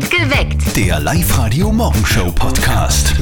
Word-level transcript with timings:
Geweckt. 0.00 0.74
Der 0.74 0.98
Live-Radio-Morgenshow-Podcast. 1.00 3.12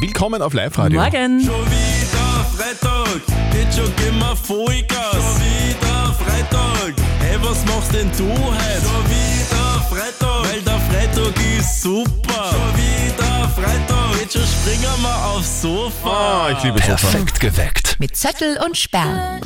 Willkommen 0.00 0.42
auf 0.42 0.52
Live-Radio. 0.52 1.00
Morgen. 1.00 1.44
Schon 1.44 1.64
wieder 1.66 2.44
Freitag, 2.56 3.20
jetzt 3.54 3.76
schon 3.78 3.94
gehen 3.94 4.18
wir 4.18 4.34
Vollgas. 4.34 5.12
Schon 5.12 5.40
wieder 5.40 6.12
Freitag, 6.18 6.92
hey, 7.20 7.36
was 7.40 7.64
machst 7.66 7.94
denn 7.94 8.10
du 8.18 8.28
heute? 8.28 8.82
Schon 8.82 9.08
wieder 9.10 9.80
Freitag, 9.88 10.42
weil 10.50 10.60
der 10.62 10.80
Freitag 10.80 11.36
ist 11.56 11.82
super. 11.82 12.50
Schon 12.50 12.74
wieder 12.76 13.48
Freitag, 13.50 14.16
jetzt 14.20 14.32
schon 14.32 14.42
springen 14.42 15.00
wir 15.02 15.24
aufs 15.26 15.62
Sofa. 15.62 16.10
Ah, 16.10 16.50
ich 16.50 16.64
liebe 16.64 16.80
Sofa. 16.80 16.96
Perfekt 16.96 17.38
geweckt. 17.38 17.94
Mit 18.00 18.16
Zettel 18.16 18.58
und 18.66 18.76
Sperr. 18.76 19.38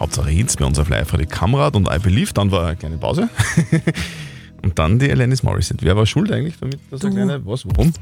Hauptsache 0.00 0.30
Hits 0.30 0.56
bei 0.56 0.64
uns 0.64 0.78
auf 0.78 0.88
Live-Radio. 0.88 1.26
Kamerad 1.28 1.76
und 1.76 1.90
I 1.94 1.98
Believe, 1.98 2.32
dann 2.32 2.50
war 2.50 2.68
eine 2.68 2.76
kleine 2.76 2.96
Pause. 2.96 3.28
und 4.68 4.78
dann 4.78 4.98
die 4.98 5.10
Alanis 5.10 5.42
Morissette. 5.42 5.84
Wer 5.84 5.96
war 5.96 6.04
schuld 6.04 6.30
eigentlich 6.30 6.58
damit? 6.60 6.78
Dass 6.90 7.02
eine 7.04 7.14
kleine, 7.14 7.46
was, 7.46 7.64
warum? 7.66 7.92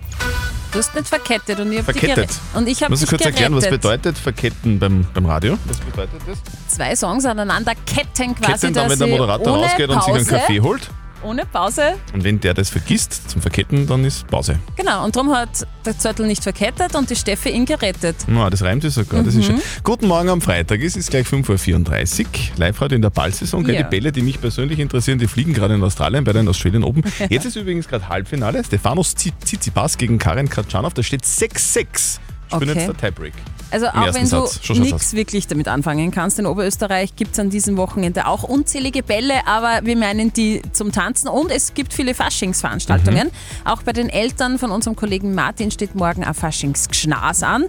Du 0.73 0.79
hast 0.79 0.95
nicht 0.95 1.09
verkettet 1.09 1.61
und 1.61 1.70
ich 1.70 1.79
habe 1.79 1.93
Verkettet. 1.93 2.30
Und 2.55 2.69
ich 2.69 2.83
habe 2.83 2.91
Muss 2.91 3.01
dich 3.01 3.05
ich 3.05 3.11
kurz 3.11 3.23
gerettet. 3.23 3.41
erklären, 3.41 3.55
was 3.55 3.70
bedeutet 3.70 4.19
Verketten 4.19 4.79
beim, 4.79 5.07
beim 5.15 5.27
Radio? 5.27 5.57
Was 5.66 5.79
bedeutet 5.79 6.21
das? 6.27 6.38
Zwei 6.69 6.97
Songs 6.97 7.24
aneinander 7.24 7.73
ketten 7.87 8.34
quasi, 8.34 8.52
Ketten 8.52 8.74
dann, 8.74 8.88
dass 8.88 8.98
wenn 8.98 9.09
der 9.09 9.16
Moderator 9.16 9.55
ohne 9.55 9.62
rausgeht 9.62 9.88
und 9.88 10.02
sich 10.02 10.15
einen 10.15 10.27
Kaffee 10.27 10.60
holt. 10.60 10.91
Ohne 11.23 11.45
Pause. 11.47 11.95
Und 12.12 12.25
wenn 12.25 12.38
der 12.41 12.55
das 12.55 12.70
vergisst 12.70 13.30
zum 13.30 13.41
Verketten, 13.43 13.87
dann 13.87 14.05
ist 14.05 14.27
Pause. 14.29 14.59
Genau, 14.77 15.05
und 15.05 15.16
darum 15.16 15.34
hat 15.34 15.66
der 15.84 15.98
Zettel 15.98 16.27
nicht 16.27 16.43
verkettet 16.43 16.95
und 16.95 17.11
die 17.11 17.16
Steffi 17.16 17.48
ihn 17.48 17.65
gerettet. 17.65 18.16
Na, 18.29 18.48
das 18.51 18.62
reimt 18.62 18.83
sich 18.83 18.95
sogar. 18.95 19.23
Das 19.23 19.34
ist 19.34 19.47
schön. 19.47 19.60
Guten 19.83 20.07
Morgen 20.09 20.29
am 20.29 20.41
Freitag. 20.41 20.80
Es 20.83 20.95
ist 20.97 21.10
gleich 21.10 21.27
5.34 21.27 22.21
Uhr. 22.24 22.27
Live-Radio 22.59 22.97
in 22.97 23.02
der 23.02 23.10
Ballsaison. 23.10 23.66
Ja. 23.69 23.83
Die 23.83 23.88
Bälle, 23.88 24.12
die 24.12 24.23
mich 24.23 24.41
persönlich 24.41 24.79
interessieren, 24.79 25.19
die 25.19 25.27
fliegen 25.27 25.52
gerade 25.55 25.74
in 25.74 25.83
Australien 25.83 26.23
bei 26.24 26.33
den 26.33 26.47
Australian 26.48 26.84
Open. 26.84 27.02
Jetzt 27.29 27.46
ist 27.46 27.57
übrigens 27.57 27.88
gerade 27.88 28.09
Halbfinale. 28.09 28.62
Stefanos 28.62 29.16
Tsi- 29.16 29.33
Tsitsipas 29.45 29.96
gegen 29.98 30.19
Karen 30.19 30.48
Katschanov. 30.48 30.95
Da 30.95 31.02
steht 31.02 31.24
6-6. 31.24 32.19
Ich 32.52 32.57
bin 32.59 32.71
Okay. 32.71 32.79
jetzt 32.79 32.88
der 32.88 32.96
Tiebreak. 33.10 33.32
Also 33.71 33.87
auch 33.89 34.15
wenn 34.15 34.23
du 34.23 34.27
Satz. 34.27 34.61
Schaut's 34.63 34.79
nichts 34.81 35.13
wirklich 35.15 35.47
damit 35.47 35.69
anfangen 35.69 36.11
kannst, 36.11 36.39
in 36.39 36.47
Oberösterreich 36.47 37.17
gibt 37.17 37.33
es 37.33 37.39
an 37.39 37.51
diesem 37.51 37.77
Wochenende 37.77 38.27
auch 38.27 38.43
unzählige 38.43 39.03
Bälle, 39.03 39.47
aber 39.47 39.81
wir 39.85 39.97
meinen 39.97 40.33
die 40.33 40.63
zum 40.73 40.93
Tanzen 40.93 41.29
und 41.29 41.51
es 41.51 41.75
gibt 41.75 41.93
viele 41.93 42.15
Faschingsveranstaltungen. 42.15 43.31
Auch 43.65 43.83
bei 43.83 43.93
den 43.93 44.09
Eltern 44.09 44.59
von 44.59 44.71
unserem 44.71 44.97
Kollegen 44.97 45.35
Martin 45.35 45.71
steht 45.71 45.95
morgen 45.95 46.25
ein 46.25 46.35
Faschingsgschnas 46.35 47.43
an. 47.43 47.67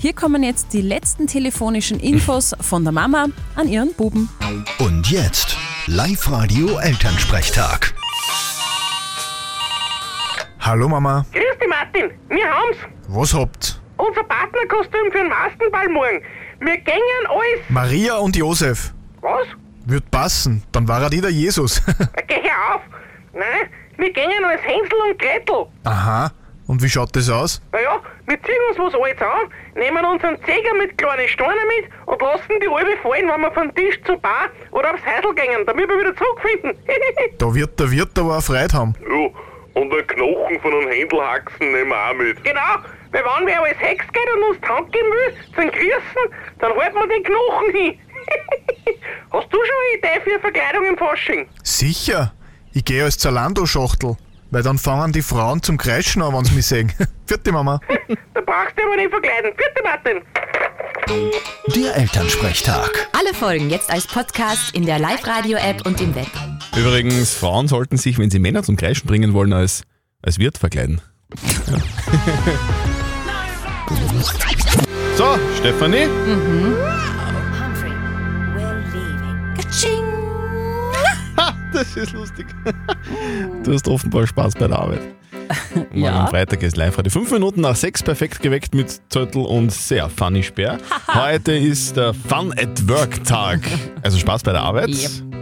Hier 0.00 0.12
kommen 0.12 0.42
jetzt 0.42 0.72
die 0.72 0.80
letzten 0.80 1.26
telefonischen 1.26 2.00
Infos 2.00 2.54
von 2.60 2.82
der 2.82 2.92
Mama 2.92 3.26
an 3.54 3.68
ihren 3.68 3.92
Buben. 3.94 4.28
Und 4.78 5.10
jetzt 5.10 5.56
Live-Radio 5.86 6.78
Elternsprechtag. 6.78 7.94
Hallo 10.60 10.88
Mama, 10.88 11.26
Grüß 11.32 11.42
dich, 11.60 11.68
Martin. 11.68 12.10
Wir 12.28 12.44
haben's. 12.46 12.78
was 13.08 13.34
habt? 13.34 13.80
Unser 14.06 14.22
Partnerkostüm 14.24 15.10
für 15.12 15.18
den 15.18 15.28
Maskenball 15.28 15.88
morgen. 15.88 16.22
Wir 16.60 16.76
gängen 16.78 17.26
alles. 17.28 17.60
Maria 17.68 18.16
und 18.16 18.36
Josef. 18.36 18.92
Was? 19.20 19.46
Wird 19.86 20.10
passen, 20.10 20.62
dann 20.72 20.86
war 20.88 21.02
er 21.02 21.10
die 21.10 21.20
der 21.20 21.30
Jesus. 21.30 21.82
Geh 22.26 22.40
auf. 22.72 22.80
Nein, 23.32 23.68
wir 23.96 24.12
gängen 24.12 24.44
als 24.44 24.62
Hänsel 24.62 24.98
und 25.10 25.18
Gretel. 25.18 25.66
Aha, 25.84 26.30
und 26.66 26.82
wie 26.82 26.88
schaut 26.88 27.14
das 27.16 27.28
aus? 27.30 27.60
Naja, 27.72 28.00
wir 28.26 28.42
ziehen 28.42 28.60
uns 28.70 28.78
was 28.78 28.94
Altes 29.00 29.22
an, 29.22 29.48
nehmen 29.80 30.04
unseren 30.04 30.36
Zeger 30.44 30.74
mit 30.74 30.96
kleinen 30.98 31.28
Steinen 31.28 31.66
mit 31.78 31.90
und 32.06 32.20
lassen 32.22 32.60
die 32.62 32.68
Albe 32.68 32.96
fallen, 33.02 33.28
wenn 33.28 33.40
wir 33.40 33.52
vom 33.52 33.74
Tisch 33.74 34.00
zur 34.06 34.18
Bar 34.18 34.48
oder 34.70 34.92
aufs 34.94 35.02
Häusl 35.04 35.34
gängen, 35.34 35.64
damit 35.66 35.88
wir 35.88 35.98
wieder 35.98 36.14
zurückfinden. 36.16 36.76
Da 37.38 37.54
wird 37.54 37.78
der 37.80 37.90
Wirt 37.90 38.18
aber 38.18 38.38
auch 38.38 38.42
Freude 38.42 38.72
haben. 38.74 38.94
Ja, 39.00 39.80
und 39.80 39.92
ein 39.92 40.06
Knochen 40.06 40.60
von 40.60 40.72
einem 40.72 40.88
Händelhaxen 40.88 41.72
nehmen 41.72 41.88
wir 41.90 42.10
auch 42.10 42.14
mit. 42.14 42.42
genau, 42.44 42.60
weil 43.14 43.22
wenn 43.22 43.46
wer 43.46 43.62
als 43.62 43.78
Hex 43.78 44.04
geht 44.12 44.34
und 44.34 44.42
uns 44.50 44.58
die 44.60 44.68
Hand 44.68 44.92
geben 44.92 45.06
will, 45.06 45.34
zum 45.54 45.70
Grüßen, 45.70 46.58
dann 46.58 46.72
halten 46.76 46.96
wir 46.96 47.06
den 47.06 47.22
Knochen 47.22 47.72
hin. 47.72 47.98
Hast 49.32 49.52
du 49.52 49.56
schon 49.56 49.74
eine 49.84 49.98
Idee 49.98 50.20
für 50.24 50.30
eine 50.30 50.40
Verkleidung 50.40 50.84
im 50.86 50.98
Fasching? 50.98 51.46
Sicher, 51.62 52.32
ich 52.72 52.84
gehe 52.84 53.04
als 53.04 53.16
Zalando-Schachtel, 53.18 54.16
weil 54.50 54.62
dann 54.64 54.78
fangen 54.78 55.12
die 55.12 55.22
Frauen 55.22 55.62
zum 55.62 55.76
Kreischen 55.78 56.22
an, 56.22 56.34
wenn 56.34 56.44
sie 56.44 56.54
mich 56.56 56.66
sehen. 56.66 56.92
Vierte 57.26 57.52
Mama. 57.52 57.80
Da 58.34 58.40
brauchst 58.40 58.76
du 58.76 58.82
aber 58.84 58.96
nicht 58.96 59.10
verkleiden. 59.10 59.52
Vierte 59.56 59.82
Martin. 59.84 60.22
Der 61.74 61.96
Elternsprechtag. 61.96 63.08
Alle 63.12 63.32
Folgen 63.32 63.70
jetzt 63.70 63.90
als 63.90 64.08
Podcast 64.08 64.74
in 64.74 64.86
der 64.86 64.98
Live-Radio-App 64.98 65.86
und 65.86 66.00
im 66.00 66.14
Web. 66.16 66.26
Übrigens, 66.76 67.32
Frauen 67.34 67.68
sollten 67.68 67.96
sich, 67.96 68.18
wenn 68.18 68.30
sie 68.30 68.40
Männer 68.40 68.64
zum 68.64 68.76
Kreischen 68.76 69.06
bringen 69.06 69.32
wollen, 69.32 69.52
als, 69.52 69.84
als 70.22 70.38
Wirt 70.38 70.58
verkleiden. 70.58 71.00
Ja. 71.68 73.00
So, 75.16 75.24
Stefanie. 75.58 76.08
Ha, 81.36 81.54
das 81.72 81.96
ist 81.96 82.12
lustig. 82.12 82.46
Du 83.62 83.72
hast 83.72 83.88
offenbar 83.88 84.26
Spaß 84.26 84.54
bei 84.54 84.68
der 84.68 84.78
Arbeit. 84.78 85.00
Morgen 85.74 86.00
Ja. 86.04 86.20
am 86.24 86.28
Freitag 86.28 86.62
ist 86.62 86.76
live 86.76 86.96
heute. 86.96 87.10
Fünf 87.10 87.30
Minuten 87.30 87.60
nach 87.60 87.76
sechs 87.76 88.02
perfekt 88.02 88.40
geweckt 88.40 88.74
mit 88.74 89.00
Zöttl 89.10 89.40
und 89.40 89.70
sehr 89.72 90.08
funny 90.08 90.42
Sperr. 90.42 90.78
Heute 91.08 91.52
ist 91.52 91.96
der 91.96 92.14
Fun 92.14 92.52
at 92.56 92.88
Work 92.88 93.24
Tag. 93.24 93.60
Also 94.02 94.18
Spaß 94.18 94.42
bei 94.42 94.52
der 94.52 94.62
Arbeit. 94.62 94.88
Yep. 94.88 95.33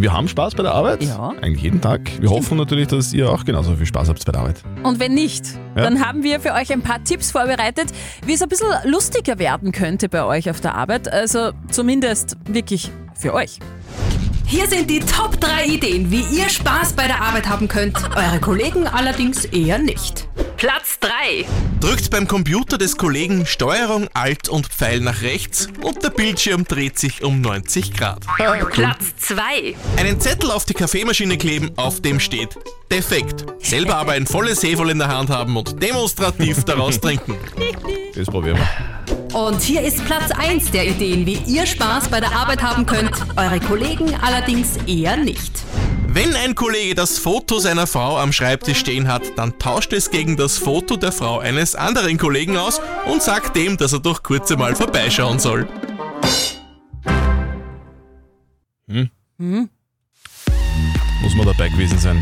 Wir 0.00 0.14
haben 0.14 0.28
Spaß 0.28 0.54
bei 0.54 0.62
der 0.62 0.72
Arbeit. 0.72 1.02
Ja. 1.02 1.34
Eigentlich 1.42 1.62
jeden 1.62 1.82
Tag. 1.82 2.00
Wir 2.20 2.30
hoffen 2.30 2.56
natürlich, 2.56 2.88
dass 2.88 3.12
ihr 3.12 3.30
auch 3.30 3.44
genauso 3.44 3.76
viel 3.76 3.84
Spaß 3.84 4.08
habt 4.08 4.24
bei 4.24 4.32
der 4.32 4.40
Arbeit. 4.40 4.62
Und 4.82 4.98
wenn 4.98 5.12
nicht, 5.12 5.44
Ja. 5.76 5.82
dann 5.82 6.02
haben 6.02 6.22
wir 6.22 6.40
für 6.40 6.54
euch 6.54 6.72
ein 6.72 6.80
paar 6.80 7.04
Tipps 7.04 7.30
vorbereitet, 7.32 7.88
wie 8.24 8.32
es 8.32 8.40
ein 8.40 8.48
bisschen 8.48 8.68
lustiger 8.84 9.38
werden 9.38 9.72
könnte 9.72 10.08
bei 10.08 10.24
euch 10.24 10.48
auf 10.48 10.62
der 10.62 10.74
Arbeit. 10.74 11.12
Also 11.12 11.50
zumindest 11.70 12.38
wirklich 12.48 12.90
für 13.14 13.34
euch. 13.34 13.58
Hier 14.46 14.66
sind 14.68 14.88
die 14.88 15.00
Top 15.00 15.38
3 15.38 15.66
Ideen, 15.66 16.10
wie 16.10 16.24
ihr 16.34 16.48
Spaß 16.48 16.94
bei 16.94 17.06
der 17.06 17.20
Arbeit 17.20 17.46
haben 17.46 17.68
könnt. 17.68 17.98
Eure 18.16 18.40
Kollegen 18.40 18.86
allerdings 18.86 19.44
eher 19.44 19.78
nicht. 19.78 20.26
Platz 20.60 20.98
3. 21.00 21.46
Drückt 21.80 22.10
beim 22.10 22.28
Computer 22.28 22.76
des 22.76 22.98
Kollegen 22.98 23.46
Steuerung 23.46 24.08
Alt 24.12 24.50
und 24.50 24.66
Pfeil 24.66 25.00
nach 25.00 25.22
rechts 25.22 25.68
und 25.80 26.02
der 26.02 26.10
Bildschirm 26.10 26.64
dreht 26.64 26.98
sich 26.98 27.24
um 27.24 27.40
90 27.40 27.94
Grad. 27.94 28.26
Platz 28.70 29.16
2. 29.20 29.74
Einen 29.96 30.20
Zettel 30.20 30.50
auf 30.50 30.66
die 30.66 30.74
Kaffeemaschine 30.74 31.38
kleben, 31.38 31.70
auf 31.76 32.02
dem 32.02 32.20
steht 32.20 32.58
Defekt. 32.92 33.46
Selber 33.60 33.96
aber 33.96 34.12
ein 34.12 34.26
volles 34.26 34.62
Heferl 34.62 34.90
in 34.90 34.98
der 34.98 35.08
Hand 35.08 35.30
haben 35.30 35.56
und 35.56 35.82
demonstrativ 35.82 36.62
daraus 36.64 37.00
trinken. 37.00 37.38
Das 38.14 38.26
probieren 38.26 38.58
wir. 38.58 39.34
Und 39.34 39.62
hier 39.62 39.80
ist 39.80 40.04
Platz 40.04 40.30
1 40.30 40.72
der 40.72 40.88
Ideen, 40.88 41.24
wie 41.24 41.38
ihr 41.46 41.64
Spaß 41.64 42.08
bei 42.08 42.20
der 42.20 42.32
Arbeit 42.32 42.62
haben 42.62 42.84
könnt. 42.84 43.16
Eure 43.36 43.60
Kollegen 43.60 44.14
allerdings 44.20 44.76
eher 44.86 45.16
nicht. 45.16 45.52
Wenn 46.12 46.34
ein 46.34 46.56
Kollege 46.56 46.96
das 46.96 47.20
Foto 47.20 47.60
seiner 47.60 47.86
Frau 47.86 48.18
am 48.18 48.32
Schreibtisch 48.32 48.80
stehen 48.80 49.06
hat, 49.06 49.38
dann 49.38 49.60
tauscht 49.60 49.92
es 49.92 50.10
gegen 50.10 50.36
das 50.36 50.58
Foto 50.58 50.96
der 50.96 51.12
Frau 51.12 51.38
eines 51.38 51.76
anderen 51.76 52.18
Kollegen 52.18 52.56
aus 52.56 52.80
und 53.06 53.22
sagt 53.22 53.54
dem, 53.54 53.76
dass 53.76 53.92
er 53.92 54.00
doch 54.00 54.24
kurz 54.24 54.50
einmal 54.50 54.74
vorbeischauen 54.74 55.38
soll. 55.38 55.68
Muss 58.88 59.08
man 61.36 61.46
dabei 61.46 61.68
gewesen 61.68 62.00
sein. 62.00 62.20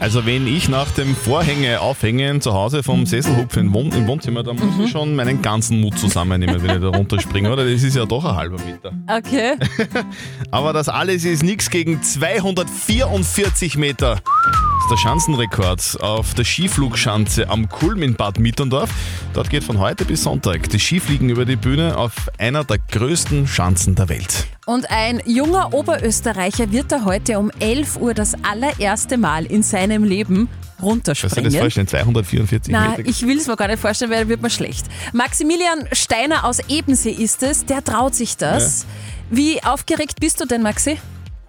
Also 0.00 0.26
wenn 0.26 0.46
ich 0.46 0.68
nach 0.68 0.90
dem 0.90 1.14
Vorhänge 1.14 1.80
aufhängen 1.80 2.40
zu 2.40 2.52
Hause 2.52 2.82
vom 2.82 3.06
Sesselhupfen 3.06 3.66
im, 3.66 3.74
Wohn 3.74 3.92
im 3.92 4.06
Wohnzimmer, 4.06 4.42
dann 4.42 4.56
muss 4.56 4.86
ich 4.86 4.90
schon 4.90 5.14
meinen 5.14 5.42
ganzen 5.42 5.80
Mut 5.80 5.98
zusammennehmen, 5.98 6.62
wenn 6.62 6.76
ich 6.76 6.82
da 6.82 6.88
runterspringe, 6.96 7.52
oder? 7.52 7.64
Das 7.64 7.82
ist 7.82 7.96
ja 7.96 8.04
doch 8.04 8.24
ein 8.24 8.36
halber 8.36 8.58
Meter. 8.64 8.92
Okay. 9.06 9.56
Aber 10.50 10.72
das 10.72 10.88
alles 10.88 11.24
ist 11.24 11.42
nichts 11.42 11.70
gegen 11.70 12.02
244 12.02 13.76
Meter. 13.76 14.20
Der 14.92 14.98
Schanzenrekord 14.98 16.02
auf 16.02 16.34
der 16.34 16.44
Skiflugschanze 16.44 17.48
am 17.48 17.66
Kulm 17.70 18.02
in 18.02 18.14
Bad 18.14 18.38
Mitterndorf. 18.38 18.90
Dort 19.32 19.48
geht 19.48 19.64
von 19.64 19.78
heute 19.78 20.04
bis 20.04 20.24
Sonntag 20.24 20.68
die 20.68 20.78
Skifliegen 20.78 21.30
über 21.30 21.46
die 21.46 21.56
Bühne 21.56 21.96
auf 21.96 22.12
einer 22.36 22.62
der 22.62 22.76
größten 22.76 23.46
Schanzen 23.46 23.94
der 23.94 24.10
Welt. 24.10 24.48
Und 24.66 24.90
ein 24.90 25.22
junger 25.24 25.72
Oberösterreicher 25.72 26.72
wird 26.72 26.92
da 26.92 27.06
heute 27.06 27.38
um 27.38 27.50
11 27.58 27.96
Uhr 27.96 28.12
das 28.12 28.34
allererste 28.44 29.16
Mal 29.16 29.46
in 29.46 29.62
seinem 29.62 30.04
Leben 30.04 30.46
Kannst 30.50 30.78
du 30.78 30.82
dir 30.82 30.86
runterspringen. 30.90 31.52
das 31.52 31.60
vorstellen? 31.62 31.88
244 31.88 32.70
Na, 32.70 32.90
Meter. 32.90 33.08
ich 33.08 33.22
will 33.22 33.38
es 33.38 33.46
mir 33.46 33.56
gar 33.56 33.68
nicht 33.68 33.80
vorstellen, 33.80 34.10
weil 34.10 34.24
da 34.24 34.28
wird 34.28 34.42
mir 34.42 34.50
schlecht. 34.50 34.84
Maximilian 35.14 35.88
Steiner 35.92 36.44
aus 36.44 36.58
Ebensee 36.68 37.12
ist 37.12 37.42
es, 37.42 37.64
der 37.64 37.82
traut 37.82 38.14
sich 38.14 38.36
das. 38.36 38.84
Wie 39.30 39.64
aufgeregt 39.64 40.20
bist 40.20 40.38
du 40.42 40.44
denn, 40.44 40.60
Maxi? 40.60 40.98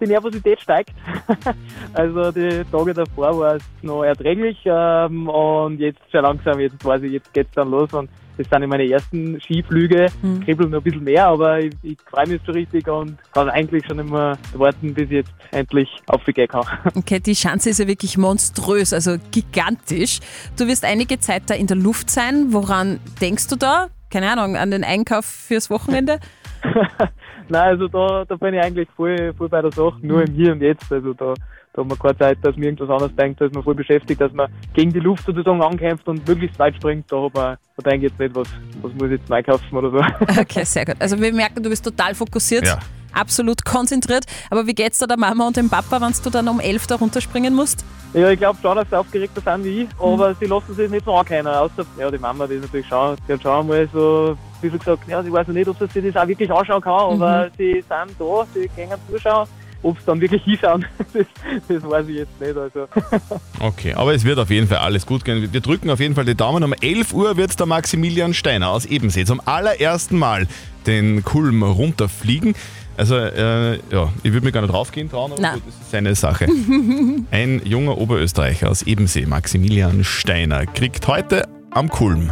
Die 0.00 0.06
Nervosität 0.06 0.60
steigt. 0.60 0.90
also 1.94 2.30
die 2.32 2.62
Tage 2.70 2.94
davor 2.94 3.38
war 3.38 3.54
es 3.56 3.62
noch 3.82 4.02
erträglich 4.02 4.58
ähm, 4.64 5.28
und 5.28 5.78
jetzt 5.78 6.00
schon 6.10 6.22
langsam, 6.22 6.58
jetzt 6.60 6.84
weiß 6.84 7.02
ich, 7.02 7.12
jetzt 7.12 7.32
geht's 7.32 7.52
dann 7.54 7.70
los 7.70 7.92
und 7.92 8.08
das 8.36 8.48
sind 8.48 8.66
meine 8.68 8.88
ersten 8.90 9.40
Skiflüge, 9.40 10.08
Mhm. 10.22 10.40
kribbeln 10.44 10.70
noch 10.70 10.78
ein 10.78 10.82
bisschen 10.82 11.04
mehr, 11.04 11.28
aber 11.28 11.60
ich, 11.60 11.72
ich 11.84 11.96
freue 12.10 12.26
mich 12.26 12.40
schon 12.44 12.54
richtig 12.54 12.88
und 12.88 13.16
kann 13.32 13.48
eigentlich 13.48 13.86
schon 13.86 14.00
immer 14.00 14.36
warten, 14.54 14.92
bis 14.92 15.04
ich 15.04 15.10
jetzt 15.12 15.32
endlich 15.52 15.88
aufgehen 16.08 16.48
kann. 16.48 16.64
Okay, 16.96 17.20
die 17.20 17.36
Schanze 17.36 17.70
ist 17.70 17.78
ja 17.78 17.86
wirklich 17.86 18.18
monströs, 18.18 18.92
also 18.92 19.16
gigantisch. 19.30 20.18
Du 20.58 20.66
wirst 20.66 20.84
einige 20.84 21.20
Zeit 21.20 21.44
da 21.46 21.54
in 21.54 21.68
der 21.68 21.76
Luft 21.76 22.10
sein. 22.10 22.46
Woran 22.52 22.98
denkst 23.20 23.46
du 23.48 23.54
da? 23.56 23.86
Keine 24.10 24.30
Ahnung, 24.32 24.56
an 24.56 24.70
den 24.72 24.82
Einkauf 24.82 25.24
fürs 25.24 25.70
Wochenende? 25.70 26.18
Nein, 27.48 27.62
also 27.68 27.88
da, 27.88 28.24
da 28.24 28.36
bin 28.36 28.54
ich 28.54 28.60
eigentlich 28.60 28.88
voll, 28.96 29.32
voll 29.36 29.48
bei 29.48 29.60
der 29.60 29.70
Sache, 29.72 29.94
nur 30.02 30.22
im 30.22 30.32
Hier 30.34 30.52
und 30.52 30.62
Jetzt. 30.62 30.90
Also 30.90 31.12
da, 31.12 31.34
da 31.72 31.80
haben 31.82 31.90
wir 31.90 31.96
keine 31.96 32.16
Zeit, 32.16 32.38
dass 32.42 32.54
man 32.56 32.64
irgendwas 32.64 32.88
anderes 32.88 33.14
denkt, 33.16 33.40
dass 33.40 33.52
man 33.52 33.62
voll 33.62 33.74
beschäftigt, 33.74 34.20
dass 34.20 34.32
man 34.32 34.50
gegen 34.72 34.92
die 34.92 35.00
Luft 35.00 35.26
sozusagen 35.26 35.62
ankämpft 35.62 36.06
und 36.08 36.26
möglichst 36.26 36.58
weit 36.58 36.74
springt. 36.76 37.10
Da, 37.10 37.22
hat 37.22 37.34
man, 37.34 37.56
da 37.76 37.90
denke 37.90 38.06
ich 38.06 38.12
jetzt 38.12 38.18
nicht, 38.20 38.34
was, 38.34 38.48
was 38.82 38.92
muss 38.94 39.04
ich 39.10 39.18
jetzt 39.18 39.28
neu 39.28 39.42
kaufen 39.42 39.76
oder 39.76 39.90
so. 39.90 39.98
Okay, 40.40 40.64
sehr 40.64 40.84
gut. 40.86 40.96
Also 41.00 41.20
wir 41.20 41.32
merken, 41.32 41.62
du 41.62 41.68
bist 41.68 41.84
total 41.84 42.14
fokussiert, 42.14 42.66
Ja. 42.66 42.78
absolut 43.12 43.64
konzentriert. 43.64 44.24
Aber 44.50 44.66
wie 44.66 44.74
geht's 44.74 44.98
da 44.98 45.06
der 45.06 45.18
Mama 45.18 45.46
und 45.46 45.56
dem 45.56 45.68
Papa, 45.68 46.00
wenn 46.00 46.12
du 46.22 46.30
dann 46.30 46.48
um 46.48 46.60
11 46.60 46.86
da 46.86 46.94
runterspringen 46.96 47.54
musst? 47.54 47.84
Ja, 48.14 48.30
ich 48.30 48.38
glaube 48.38 48.58
schon, 48.62 48.76
dass 48.76 48.88
sie 48.88 48.96
aufgeregter 48.96 49.40
sind 49.40 49.64
wie 49.64 49.82
ich, 49.82 49.88
aber 50.00 50.34
sie 50.36 50.46
lassen 50.46 50.72
sich 50.74 50.88
nicht 50.90 51.04
so 51.04 51.14
ankennen. 51.14 51.48
Außer, 51.48 51.84
ja, 51.98 52.10
die 52.10 52.18
Mama, 52.18 52.46
die 52.46 52.54
ist 52.54 52.62
natürlich 52.62 52.86
schon, 52.86 53.16
die 53.28 53.32
hat 53.32 53.42
schon 53.42 53.50
einmal 53.60 53.88
so 53.92 54.36
ein 54.64 54.72
bisschen 54.72 54.78
gesagt, 54.78 55.08
ja, 55.08 55.22
sie 55.22 55.32
weiß 55.32 55.46
noch 55.46 55.54
nicht, 55.54 55.68
ob 55.68 55.78
sie 55.78 55.86
sich 55.86 56.12
das 56.12 56.22
auch 56.22 56.28
wirklich 56.28 56.50
anschauen 56.50 56.80
kann, 56.82 56.92
aber 56.92 57.50
sie 57.56 57.72
sind 57.74 57.86
da, 57.88 58.46
sie 58.54 58.68
können 58.68 58.98
zuschauen. 59.10 59.48
Ob 59.82 59.98
sie 59.98 60.06
dann 60.06 60.18
wirklich 60.18 60.42
hinschauen, 60.44 60.86
das, 61.12 61.26
das 61.68 61.82
weiß 61.82 62.08
ich 62.08 62.16
jetzt 62.16 62.40
nicht. 62.40 62.56
Also. 62.56 62.88
Okay, 63.60 63.92
aber 63.92 64.14
es 64.14 64.24
wird 64.24 64.38
auf 64.38 64.48
jeden 64.50 64.66
Fall 64.66 64.78
alles 64.78 65.04
gut 65.06 65.24
gehen. 65.24 65.52
Wir 65.52 65.60
drücken 65.60 65.90
auf 65.90 66.00
jeden 66.00 66.14
Fall 66.14 66.24
die 66.24 66.34
Daumen. 66.34 66.64
Um 66.64 66.72
11 66.72 67.12
Uhr 67.12 67.36
wird 67.36 67.58
der 67.58 67.66
Maximilian 67.66 68.32
Steiner 68.32 68.70
aus 68.70 68.86
Ebensee 68.86 69.24
zum 69.24 69.40
allerersten 69.44 70.18
Mal 70.18 70.48
den 70.86 71.22
Kulm 71.22 71.62
runterfliegen. 71.62 72.54
Also, 72.96 73.16
äh, 73.16 73.74
ja, 73.90 74.12
ich 74.22 74.32
würde 74.32 74.46
mir 74.46 74.52
gar 74.52 74.62
nicht 74.62 74.72
draufgehen 74.72 75.10
trauen, 75.10 75.32
aber 75.32 75.40
Nein. 75.40 75.54
gut, 75.54 75.62
das 75.66 75.74
ist 75.74 75.90
seine 75.90 76.14
Sache. 76.14 76.46
Ein 77.30 77.60
junger 77.64 77.98
Oberösterreicher 77.98 78.70
aus 78.70 78.82
Ebensee, 78.82 79.26
Maximilian 79.26 80.04
Steiner, 80.04 80.64
kriegt 80.66 81.06
heute 81.08 81.48
am 81.70 81.88
Kulm 81.88 82.30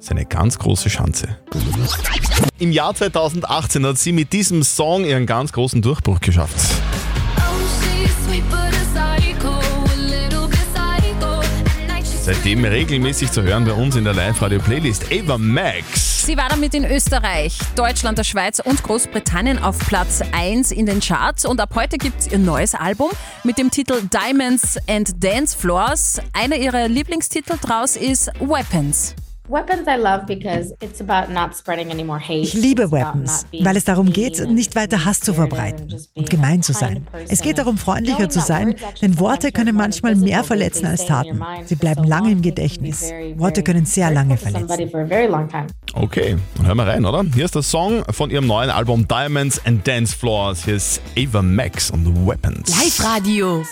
seine 0.00 0.24
ganz 0.24 0.58
große 0.58 0.90
Schanze. 0.90 1.28
Im 2.58 2.72
Jahr 2.72 2.94
2018 2.94 3.86
hat 3.86 3.98
sie 3.98 4.12
mit 4.12 4.32
diesem 4.32 4.62
Song 4.62 5.04
ihren 5.04 5.26
ganz 5.26 5.52
großen 5.52 5.82
Durchbruch 5.82 6.20
geschafft. 6.20 6.56
Seitdem 12.22 12.64
regelmäßig 12.64 13.32
zu 13.32 13.42
hören 13.42 13.64
bei 13.64 13.72
uns 13.72 13.96
in 13.96 14.04
der 14.04 14.14
Live-Radio-Playlist 14.14 15.06
Ava 15.10 15.36
Max. 15.36 16.26
Sie 16.26 16.36
war 16.36 16.48
damit 16.48 16.74
in 16.74 16.84
Österreich, 16.84 17.58
Deutschland, 17.74 18.18
der 18.18 18.24
Schweiz 18.24 18.60
und 18.60 18.82
Großbritannien 18.82 19.58
auf 19.58 19.78
Platz 19.78 20.20
1 20.32 20.70
in 20.70 20.86
den 20.86 21.00
Charts 21.00 21.44
und 21.44 21.60
ab 21.60 21.70
heute 21.74 21.98
gibt 21.98 22.20
es 22.20 22.26
ihr 22.30 22.38
neues 22.38 22.74
Album 22.74 23.10
mit 23.42 23.58
dem 23.58 23.70
Titel 23.70 24.02
Diamonds 24.02 24.78
and 24.86 25.12
Dance 25.24 25.56
Floors. 25.58 26.20
Einer 26.32 26.56
ihrer 26.56 26.88
Lieblingstitel 26.88 27.56
draus 27.60 27.96
ist 27.96 28.30
Weapons. 28.38 29.16
Weapons 29.50 29.88
I 29.88 29.96
love 29.96 30.26
because 30.26 30.72
it's 30.80 31.00
about 31.00 31.32
not 31.32 31.56
spreading 31.56 31.90
any 31.90 32.04
more 32.04 32.20
hate. 32.20 32.42
Ich 32.42 32.54
liebe 32.54 32.92
Weapons, 32.92 33.46
weil 33.60 33.76
es 33.76 33.84
darum 33.84 34.12
geht, 34.12 34.38
nicht 34.48 34.76
weiter 34.76 35.04
Hass 35.04 35.18
zu 35.18 35.34
verbreiten 35.34 35.92
und 36.14 36.30
gemein 36.30 36.62
zu 36.62 36.72
sein. 36.72 37.04
Es 37.28 37.40
geht 37.40 37.58
darum, 37.58 37.76
freundlicher 37.76 38.28
zu 38.28 38.38
sein, 38.38 38.76
denn 39.02 39.18
Worte 39.18 39.50
können 39.50 39.74
manchmal 39.74 40.14
mehr 40.14 40.44
verletzen 40.44 40.86
als 40.86 41.04
Taten. 41.04 41.42
Sie 41.64 41.74
bleiben 41.74 42.04
lange 42.04 42.30
im 42.30 42.42
Gedächtnis. 42.42 43.10
Worte 43.38 43.64
können 43.64 43.86
sehr 43.86 44.12
lange 44.12 44.36
verletzen. 44.36 44.88
Okay, 45.94 46.36
dann 46.54 46.66
hören 46.66 46.76
wir 46.76 46.86
rein, 46.86 47.04
oder? 47.04 47.24
Hier 47.34 47.44
ist 47.44 47.56
der 47.56 47.62
Song 47.62 48.04
von 48.10 48.30
ihrem 48.30 48.46
neuen 48.46 48.70
Album 48.70 49.08
Diamonds 49.08 49.60
and 49.66 49.84
Dance 49.84 50.16
Floors. 50.16 50.64
Hier 50.64 50.76
ist 50.76 51.02
Ava 51.18 51.42
Max 51.42 51.90
und 51.90 52.24
Weapons. 52.24 52.68
Live-Radio. 52.68 53.64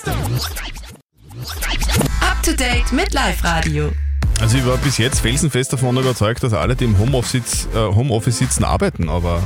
Up 2.20 2.42
to 2.42 2.50
date 2.52 2.90
mit 2.90 3.12
Live-Radio. 3.12 3.92
Also 4.40 4.56
ich 4.56 4.66
war 4.66 4.76
bis 4.76 4.98
jetzt 4.98 5.20
felsenfest 5.20 5.72
davon 5.72 5.96
überzeugt, 5.96 6.44
dass 6.44 6.52
alle, 6.52 6.76
die 6.76 6.84
im 6.84 6.96
Homeoffice, 6.96 7.66
äh, 7.74 7.78
Homeoffice 7.78 8.38
sitzen, 8.38 8.62
arbeiten, 8.62 9.08
aber 9.08 9.42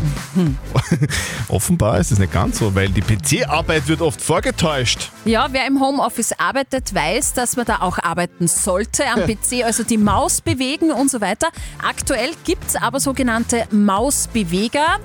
offenbar 1.48 1.98
ist 1.98 2.12
es 2.12 2.18
nicht 2.18 2.32
ganz 2.32 2.58
so, 2.58 2.74
weil 2.74 2.90
die 2.90 3.00
PC-Arbeit 3.00 3.88
wird 3.88 4.02
oft 4.02 4.20
vorgetäuscht. 4.20 5.10
Ja, 5.24 5.48
wer 5.50 5.66
im 5.66 5.80
Homeoffice 5.80 6.32
arbeitet, 6.38 6.94
weiß, 6.94 7.32
dass 7.32 7.56
man 7.56 7.64
da 7.64 7.78
auch 7.80 7.98
arbeiten 7.98 8.46
sollte 8.48 9.04
am 9.06 9.20
PC, 9.26 9.64
also 9.64 9.82
die 9.82 9.98
Maus 9.98 10.42
bewegen 10.42 10.92
und 10.92 11.10
so 11.10 11.22
weiter. 11.22 11.48
Aktuell 11.82 12.30
gibt 12.44 12.68
es 12.68 12.76
aber 12.76 13.00
sogenannte 13.00 13.64
Mausbeweger. 13.70 14.98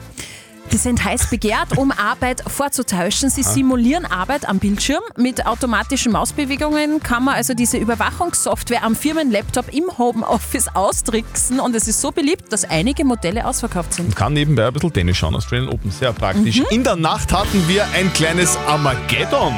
Die 0.71 0.77
sind 0.77 1.03
heiß 1.03 1.29
begehrt, 1.29 1.77
um 1.77 1.91
Arbeit 1.91 2.43
vorzutäuschen. 2.45 3.29
Sie 3.29 3.43
simulieren 3.43 4.05
Arbeit 4.05 4.47
am 4.47 4.59
Bildschirm. 4.59 5.01
Mit 5.17 5.45
automatischen 5.45 6.11
Mausbewegungen 6.11 7.01
kann 7.01 7.23
man 7.23 7.35
also 7.35 7.53
diese 7.53 7.77
Überwachungssoftware 7.77 8.83
am 8.83 8.95
Firmenlaptop 8.95 9.73
im 9.73 9.97
Homeoffice 9.97 10.67
austricksen. 10.73 11.59
Und 11.59 11.75
es 11.75 11.87
ist 11.87 12.01
so 12.01 12.11
beliebt, 12.11 12.51
dass 12.51 12.65
einige 12.65 13.05
Modelle 13.05 13.45
ausverkauft 13.45 13.93
sind. 13.93 14.15
Kann 14.15 14.33
nebenbei 14.33 14.67
ein 14.67 14.73
bisschen 14.73 14.93
Tennis 14.93 15.17
schauen, 15.17 15.35
Australian 15.35 15.69
Open, 15.69 15.89
sehr 15.91 16.11
praktisch. 16.11 16.61
In 16.69 16.83
der 16.83 16.95
Nacht 16.95 17.31
hatten 17.31 17.67
wir 17.67 17.85
ein 17.95 18.11
kleines 18.13 18.57
Armageddon. 18.67 19.53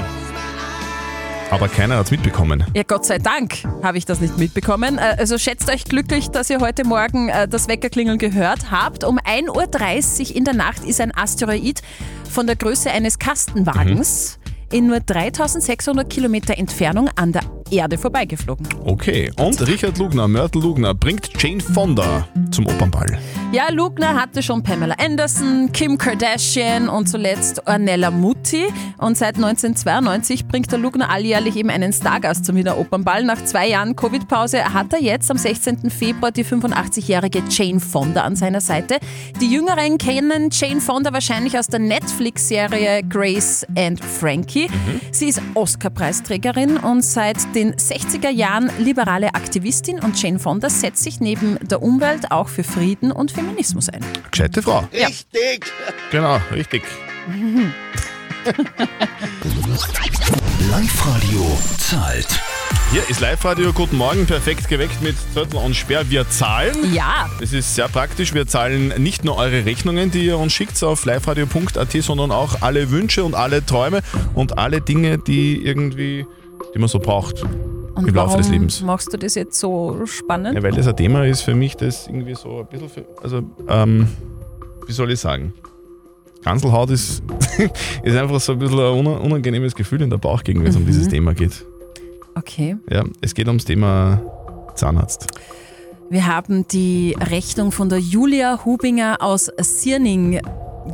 Aber 1.51 1.67
keiner 1.67 1.97
hat 1.97 2.05
es 2.05 2.11
mitbekommen. 2.11 2.63
Ja, 2.75 2.83
Gott 2.83 3.05
sei 3.05 3.17
Dank 3.17 3.63
habe 3.81 3.97
ich 3.97 4.05
das 4.05 4.21
nicht 4.21 4.37
mitbekommen. 4.37 4.97
Äh, 4.97 5.15
Also 5.19 5.37
schätzt 5.37 5.69
euch 5.71 5.83
glücklich, 5.85 6.29
dass 6.29 6.49
ihr 6.49 6.59
heute 6.59 6.85
Morgen 6.85 7.29
äh, 7.29 7.47
das 7.47 7.67
Weckerklingeln 7.67 8.19
gehört 8.19 8.69
habt. 8.71 9.03
Um 9.03 9.17
1.30 9.19 10.29
Uhr 10.29 10.35
in 10.35 10.45
der 10.45 10.53
Nacht 10.53 10.83
ist 10.83 11.01
ein 11.01 11.11
Asteroid 11.15 11.81
von 12.29 12.45
der 12.45 12.55
Größe 12.55 12.91
eines 12.91 13.17
Kastenwagens 13.17 14.37
in 14.71 14.85
nur 14.87 14.99
3600 14.99 16.07
Kilometer 16.07 16.55
Entfernung 16.57 17.09
an 17.15 17.31
der 17.31 17.41
Erde 17.71 17.97
vorbeigeflogen. 17.97 18.67
Okay, 18.85 19.31
und 19.37 19.65
Richard 19.67 19.97
Lugner, 19.97 20.27
Mörtel 20.27 20.61
Lugner, 20.61 20.93
bringt 20.93 21.29
Jane 21.41 21.59
Fonda 21.59 22.27
zum 22.51 22.65
Opernball. 22.67 23.17
Ja, 23.51 23.71
Lugner 23.71 24.13
hatte 24.13 24.43
schon 24.43 24.61
Pamela 24.61 24.95
Anderson, 24.99 25.71
Kim 25.73 25.97
Kardashian 25.97 26.87
und 26.87 27.09
zuletzt 27.09 27.65
Ornella 27.67 28.11
Mutti. 28.11 28.67
Und 28.99 29.17
seit 29.17 29.37
1992 29.37 30.47
bringt 30.47 30.71
der 30.71 30.77
Lugner 30.77 31.09
alljährlich 31.09 31.55
eben 31.55 31.71
einen 31.71 31.91
Stargast 31.91 32.45
zum 32.45 32.55
Wiener 32.57 32.77
Opernball. 32.77 33.23
Nach 33.23 33.43
zwei 33.43 33.67
Jahren 33.67 33.95
Covid-Pause 33.95 34.71
hat 34.73 34.93
er 34.93 35.01
jetzt 35.01 35.31
am 35.31 35.37
16. 35.37 35.89
Februar 35.89 36.31
die 36.31 36.45
85-jährige 36.45 37.41
Jane 37.49 37.79
Fonda 37.79 38.21
an 38.21 38.35
seiner 38.35 38.61
Seite. 38.61 38.99
Die 39.41 39.51
Jüngeren 39.51 39.97
kennen 39.97 40.49
Jane 40.51 40.79
Fonda 40.79 41.11
wahrscheinlich 41.11 41.57
aus 41.57 41.65
der 41.67 41.79
Netflix-Serie 41.79 43.01
Grace 43.09 43.65
and 43.75 43.99
Frankie. 44.03 44.67
Sie 45.11 45.27
ist 45.27 45.41
Oscar-Preisträgerin 45.55 46.77
und 46.77 47.03
seit 47.03 47.55
den 47.59 47.75
60er 47.75 48.29
Jahren 48.29 48.71
liberale 48.79 49.35
Aktivistin 49.35 49.99
und 49.99 50.21
Jane 50.21 50.39
Fonda 50.39 50.69
setzt 50.69 51.03
sich 51.03 51.19
neben 51.19 51.57
der 51.61 51.81
Umwelt 51.81 52.31
auch 52.31 52.47
für 52.47 52.63
Frieden 52.63 53.11
und 53.11 53.31
Feminismus 53.31 53.89
ein. 53.89 53.99
Gescheite 54.31 54.61
Frau. 54.61 54.87
Richtig. 54.93 55.65
Genau, 56.09 56.39
richtig. 56.53 56.83
Live-Radio 60.71 61.59
zahlt. 61.77 62.39
Hier 62.93 63.01
ist 63.09 63.19
Live-Radio. 63.19 63.73
Guten 63.73 63.97
Morgen, 63.97 64.25
perfekt 64.25 64.69
geweckt 64.69 65.01
mit 65.01 65.17
Zettel 65.33 65.57
und 65.57 65.75
Sperr. 65.75 66.09
Wir 66.09 66.29
zahlen. 66.29 66.93
Ja. 66.93 67.29
Das 67.41 67.51
ist 67.51 67.75
sehr 67.75 67.89
praktisch. 67.89 68.33
Wir 68.33 68.47
zahlen 68.47 68.93
nicht 68.97 69.25
nur 69.25 69.35
eure 69.35 69.65
Rechnungen, 69.65 70.11
die 70.11 70.27
ihr 70.27 70.37
uns 70.37 70.53
schickt 70.53 70.81
auf 70.81 71.03
liveradio.at, 71.03 71.91
sondern 71.91 72.31
auch 72.31 72.61
alle 72.61 72.89
Wünsche 72.89 73.25
und 73.25 73.35
alle 73.35 73.65
Träume 73.65 73.99
und 74.33 74.57
alle 74.57 74.79
Dinge, 74.79 75.17
die 75.17 75.61
irgendwie, 75.61 76.25
die 76.73 76.79
man 76.79 76.87
so 76.89 76.99
braucht 76.99 77.43
Und 77.95 78.07
im 78.07 78.13
Laufe 78.15 78.37
des 78.37 78.49
Lebens. 78.49 78.81
machst 78.81 79.11
du 79.13 79.17
das 79.17 79.35
jetzt 79.35 79.59
so 79.59 80.05
spannend? 80.05 80.55
Ja, 80.55 80.63
weil 80.63 80.71
das 80.71 80.87
ein 80.87 80.95
Thema 80.95 81.25
ist 81.25 81.41
für 81.41 81.55
mich, 81.55 81.75
das 81.75 82.07
irgendwie 82.07 82.35
so 82.35 82.59
ein 82.59 82.67
bisschen, 82.67 82.89
für, 82.89 83.05
also, 83.21 83.41
ähm, 83.67 84.07
wie 84.87 84.91
soll 84.93 85.11
ich 85.11 85.19
sagen? 85.19 85.53
Kanzelhaut 86.43 86.89
ist, 86.91 87.21
ist 88.03 88.15
einfach 88.15 88.39
so 88.39 88.53
ein 88.53 88.59
bisschen 88.59 88.79
ein 88.79 88.93
una- 89.05 89.17
unangenehmes 89.17 89.75
Gefühl 89.75 90.01
in 90.01 90.09
der 90.09 90.17
Bauchgegend, 90.17 90.63
wenn 90.63 90.69
es 90.71 90.77
um 90.77 90.85
dieses 90.85 91.07
Thema 91.09 91.33
geht. 91.33 91.65
Okay. 92.35 92.77
Ja, 92.89 93.03
es 93.21 93.33
geht 93.33 93.47
ums 93.47 93.65
Thema 93.65 94.21
Zahnarzt. 94.75 95.27
Wir 96.09 96.25
haben 96.25 96.65
die 96.69 97.15
Rechnung 97.19 97.71
von 97.71 97.89
der 97.89 97.99
Julia 97.99 98.63
Hubinger 98.65 99.17
aus 99.19 99.51
Sierning 99.59 100.39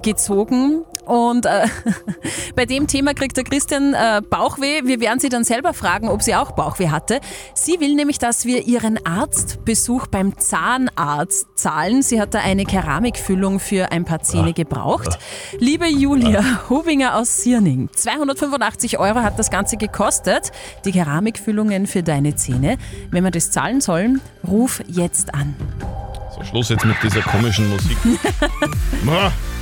gezogen. 0.01 0.83
Und 1.05 1.45
äh, 1.45 1.67
bei 2.55 2.65
dem 2.65 2.87
Thema 2.87 3.13
kriegt 3.13 3.37
der 3.37 3.43
Christian 3.43 3.93
äh, 3.93 4.21
Bauchweh. 4.27 4.81
Wir 4.85 4.99
werden 4.99 5.19
sie 5.19 5.29
dann 5.29 5.43
selber 5.43 5.73
fragen, 5.73 6.09
ob 6.09 6.21
sie 6.21 6.35
auch 6.35 6.51
Bauchweh 6.51 6.89
hatte. 6.89 7.19
Sie 7.53 7.79
will 7.79 7.95
nämlich, 7.95 8.17
dass 8.17 8.45
wir 8.45 8.65
ihren 8.65 9.05
Arztbesuch 9.05 10.07
beim 10.07 10.37
Zahnarzt 10.37 11.47
zahlen. 11.55 12.01
Sie 12.01 12.19
hat 12.19 12.33
da 12.33 12.39
eine 12.39 12.65
Keramikfüllung 12.65 13.59
für 13.59 13.91
ein 13.91 14.05
paar 14.05 14.21
Zähne 14.21 14.53
gebraucht. 14.53 15.19
Liebe 15.59 15.87
Julia 15.87 16.69
Hubinger 16.69 17.15
aus 17.15 17.37
Sierning, 17.37 17.89
285 17.93 18.97
Euro 18.97 19.21
hat 19.21 19.37
das 19.37 19.51
Ganze 19.51 19.77
gekostet. 19.77 20.51
Die 20.85 20.91
Keramikfüllungen 20.91 21.85
für 21.85 22.01
deine 22.03 22.35
Zähne. 22.35 22.77
Wenn 23.11 23.23
wir 23.23 23.31
das 23.31 23.51
zahlen 23.51 23.81
sollen, 23.81 24.21
ruf 24.47 24.81
jetzt 24.87 25.33
an. 25.33 25.55
So, 26.35 26.43
Schluss 26.43 26.69
jetzt 26.69 26.85
mit 26.85 26.97
dieser 27.03 27.21
komischen 27.21 27.69
Musik. 27.69 27.97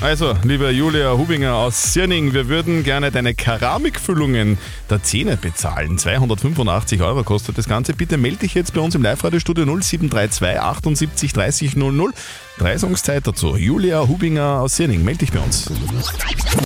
Also, 0.00 0.32
liebe 0.44 0.70
Julia 0.70 1.18
Hubinger 1.18 1.56
aus 1.56 1.92
Sirning, 1.92 2.32
wir 2.32 2.48
würden 2.48 2.84
gerne 2.84 3.10
deine 3.10 3.34
Keramikfüllungen 3.34 4.56
der 4.88 5.02
Zähne 5.02 5.36
bezahlen. 5.36 5.98
285 5.98 7.02
Euro 7.02 7.24
kostet 7.24 7.58
das 7.58 7.68
Ganze. 7.68 7.94
Bitte 7.94 8.16
melde 8.16 8.38
dich 8.38 8.54
jetzt 8.54 8.74
bei 8.74 8.80
uns 8.80 8.94
im 8.94 9.02
Live-Radio-Studio 9.02 9.64
0732 9.64 10.60
78 10.60 11.32
30 11.32 11.76
00. 11.76 12.12
Dreisungszeit 12.58 13.26
dazu. 13.26 13.56
Julia 13.56 14.06
Hubinger 14.06 14.60
aus 14.60 14.76
Sirning, 14.76 15.02
melde 15.02 15.18
dich 15.18 15.32
bei 15.32 15.40
uns. 15.40 15.68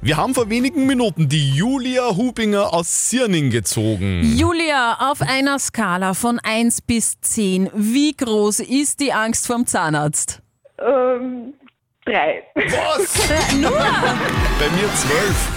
Wir 0.02 0.18
haben 0.18 0.34
vor 0.34 0.50
wenigen 0.50 0.86
Minuten 0.86 1.30
die 1.30 1.54
Julia 1.54 2.14
Hubinger 2.14 2.74
aus 2.74 3.08
Sirning 3.08 3.48
gezogen. 3.48 4.34
Julia, 4.36 5.10
auf 5.10 5.22
einer 5.22 5.58
Skala 5.58 6.12
von 6.12 6.38
1 6.38 6.82
bis 6.82 7.18
10, 7.22 7.70
wie 7.74 8.14
groß 8.14 8.60
ist 8.60 9.00
die 9.00 9.14
Angst 9.14 9.46
vorm 9.46 9.66
Zahnarzt? 9.66 10.42
Ähm, 10.78 11.54
drei. 12.04 12.42
Was? 12.54 13.28
Nur? 13.56 13.70
Bei 13.70 14.68
mir 14.70 14.88
zwölf. 14.96 15.48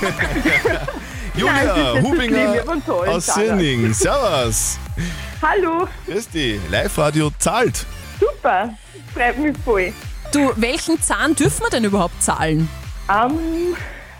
Julia 1.34 1.52
Nein, 1.52 2.02
so 2.02 2.08
Hubinger 2.08 2.84
tollen 2.84 3.10
aus. 3.10 3.26
Sirning. 3.26 3.92
Servus. 3.94 4.78
Hallo, 5.40 5.86
Grüß 6.06 6.28
dich. 6.30 6.60
Live-Radio 6.70 7.30
zahlt. 7.38 7.86
super, 8.18 8.70
freut 9.14 9.38
mich 9.38 9.56
voll. 9.64 9.92
Du, 10.32 10.50
welchen 10.56 11.00
Zahn 11.00 11.34
dürfen 11.36 11.62
wir 11.62 11.70
denn 11.70 11.84
überhaupt 11.84 12.20
zahlen? 12.22 12.68
Am 13.06 13.38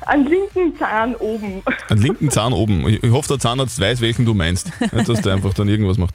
an 0.06 0.24
linken 0.24 0.74
Zahn 0.78 1.14
oben. 1.16 1.62
Einen 1.90 2.00
linken 2.00 2.30
Zahn 2.30 2.54
oben. 2.54 2.88
Ich 2.88 3.02
ich 3.02 3.10
hoffe, 3.10 3.28
der 3.28 3.38
Zahnarzt 3.38 3.78
weiß, 3.78 4.00
welchen 4.00 4.24
du 4.24 4.32
meinst. 4.32 4.70
Nicht, 4.92 5.08
dass 5.08 5.20
der 5.20 5.34
einfach 5.34 5.52
dann 5.52 5.68
irgendwas 5.68 5.98
macht. 5.98 6.14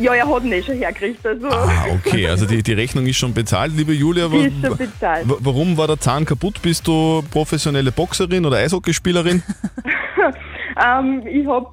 Ja, 0.00 0.12
er 0.14 0.28
hat 0.28 0.42
ihn 0.42 0.52
eh 0.52 0.62
schon 0.62 0.76
hergekriegt, 0.76 1.24
also 1.24 1.48
Ah, 1.48 1.86
okay. 1.94 2.26
Also 2.28 2.46
die, 2.46 2.62
die 2.62 2.72
Rechnung 2.72 3.06
ist 3.06 3.16
schon 3.16 3.32
bezahlt, 3.32 3.72
liebe 3.76 3.92
Julia. 3.92 4.26
die 4.28 4.46
ist 4.46 4.54
schon 4.66 4.76
bezahlt. 4.76 5.28
wa- 5.28 5.36
Warum 5.40 5.76
war 5.76 5.86
der 5.86 6.00
Zahn 6.00 6.24
kaputt? 6.24 6.60
Bist 6.62 6.86
du 6.88 7.22
professionelle 7.30 7.92
Boxerin 7.92 8.44
oder 8.44 8.56
Eishockeyspielerin? 8.58 9.42
Ähm, 10.82 11.22
ich 11.26 11.46
habe 11.46 11.66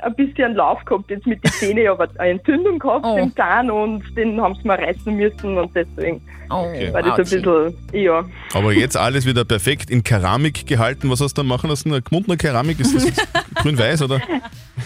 äh, 0.00 0.04
ein 0.06 0.14
bisschen 0.14 0.44
einen 0.46 0.54
Lauf 0.56 0.84
gehabt 0.84 1.10
jetzt 1.10 1.26
mit 1.26 1.42
den 1.44 1.50
Zähnen, 1.52 1.78
ich 1.78 1.88
habe 1.88 2.08
eine 2.18 2.30
Entzündung 2.32 2.78
gehabt 2.78 3.04
Oh. 3.04 3.16
im 3.16 3.34
Zahn 3.34 3.70
und 3.70 4.02
den 4.16 4.40
haben 4.40 4.54
sie 4.54 4.66
mir 4.68 4.78
reißen 4.78 5.14
müssen 5.16 5.58
und 5.58 5.74
deswegen 5.74 6.20
Okay. 6.52 6.92
war 6.92 7.00
das 7.02 7.12
ein 7.12 7.16
bisschen, 7.42 7.76
ja. 7.92 8.24
Aber 8.54 8.72
jetzt 8.72 8.96
alles 8.96 9.24
wieder 9.24 9.44
perfekt 9.44 9.88
in 9.88 10.02
Keramik 10.02 10.66
gehalten. 10.66 11.08
Was 11.08 11.20
hast 11.20 11.38
du 11.38 11.42
da 11.42 11.46
machen 11.46 11.70
lassen? 11.70 11.92
Eine 11.92 12.02
gemundene 12.02 12.36
Keramik? 12.36 12.80
Ist 12.80 12.92
das 12.92 13.04
grün-weiß 13.62 14.02
oder? 14.02 14.20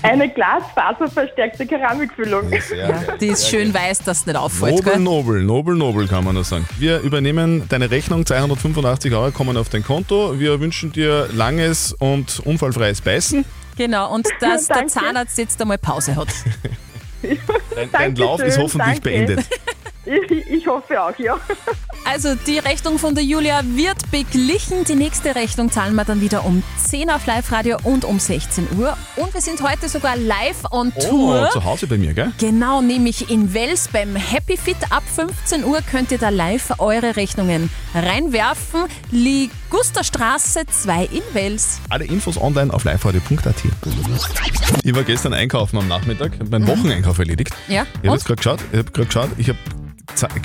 Eine 0.03 0.29
glasfaserverstärkte 0.29 1.65
Keramikfüllung. 1.65 2.51
Ja, 2.77 3.01
die 3.19 3.29
ist 3.29 3.49
schön 3.49 3.73
weiß, 3.73 4.01
dass 4.01 4.19
es 4.21 4.27
nicht 4.27 4.37
auffällt. 4.37 4.75
Nobel, 4.77 4.93
Gell? 4.93 5.01
nobel, 5.01 5.43
nobel, 5.43 5.75
nobel 5.77 6.07
kann 6.07 6.25
man 6.25 6.35
nur 6.35 6.45
sagen. 6.45 6.67
Wir 6.79 7.01
übernehmen 7.01 7.63
deine 7.71 7.91
Rechnung, 7.91 8.27
285 8.27 9.15
Euro 9.15 9.31
kommen 9.31 9.57
auf 9.57 9.71
dein 9.71 9.83
Konto. 9.85 10.39
Wir 10.39 10.61
wünschen 10.61 10.93
dir 10.93 11.29
langes 11.33 11.95
und 11.95 12.41
unfallfreies 12.45 13.01
Beißen. 13.01 13.34
Genau, 13.77 14.13
und 14.13 14.27
dass 14.41 14.67
der. 14.69 14.87
Zahnarzt 14.87 15.39
jetzt 15.39 15.61
einmal 15.61 15.79
Pause 15.79 16.17
hat. 16.17 16.29
Dein, 17.75 17.91
dein 17.91 18.15
Lauf 18.17 18.41
ist 18.43 18.59
hoffentlich 18.59 19.01
danke. 19.01 19.01
beendet. 19.01 19.47
Ich, 20.07 20.31
ich 20.51 20.67
hoffe 20.67 21.01
auch, 21.03 21.19
ja. 21.19 21.39
Also 22.05 22.35
die 22.47 22.59
Rechnung 22.59 22.99
von 22.99 23.15
der 23.15 23.25
Julia 23.25 23.63
wird 23.65 24.11
beglichen. 24.11 24.85
Die 24.85 24.95
nächste 24.95 25.35
Rechnung 25.35 25.71
zahlen 25.73 25.95
wir 25.95 26.05
dann 26.05 26.21
wieder 26.21 26.45
um 26.45 26.63
10 26.85 27.11
auf 27.11 27.25
Live-Radio 27.27 27.79
und 27.85 28.05
um 28.05 28.21
16 28.21 28.67
Uhr. 28.79 28.97
Und 29.17 29.33
wir 29.33 29.41
sind 29.41 29.63
heute 29.63 29.89
sogar 29.89 30.17
live 30.17 30.65
on 30.71 30.93
Oh, 30.97 31.01
Tour. 31.09 31.49
zu 31.53 31.65
Hause 31.65 31.87
bei 31.87 31.97
mir, 31.97 32.13
gell? 32.13 32.33
Genau, 32.39 32.83
nämlich 32.83 33.31
in 33.31 33.55
Wels 33.55 33.89
beim 33.89 34.15
Happy 34.17 34.57
Fit. 34.59 34.77
Ab 34.91 35.03
15 35.15 35.65
Uhr 35.65 35.81
könnt 35.91 36.13
ihr 36.13 36.19
da 36.19 36.29
live 36.29 36.75
eure 36.79 37.17
Rechnungen 37.17 37.71
reinwerfen. 37.95 38.85
Ligusterstraße 39.11 40.65
2 40.67 41.05
in 41.07 41.23
Wels. 41.33 41.81
Alle 41.89 42.05
Infos 42.05 42.37
online 42.41 42.73
auf 42.73 42.85
liveradio.at. 42.85 43.55
Ich 44.83 44.95
war 44.95 45.03
gestern 45.05 45.33
einkaufen 45.33 45.79
am 45.79 45.89
Nachmittag, 45.89 46.33
habe 46.39 46.51
meinen 46.51 46.67
Wocheneinkauf 46.67 47.19
erledigt. 47.19 47.55
Ja, 47.69 47.87
Ich 48.03 48.11
habe 48.11 48.19
gerade 48.21 48.37
geschaut, 48.37 48.61
ich 48.73 48.79
habe 48.79 48.91
gerade 48.93 49.07
geschaut, 49.07 49.31
ich 49.39 49.49
habe 49.49 49.59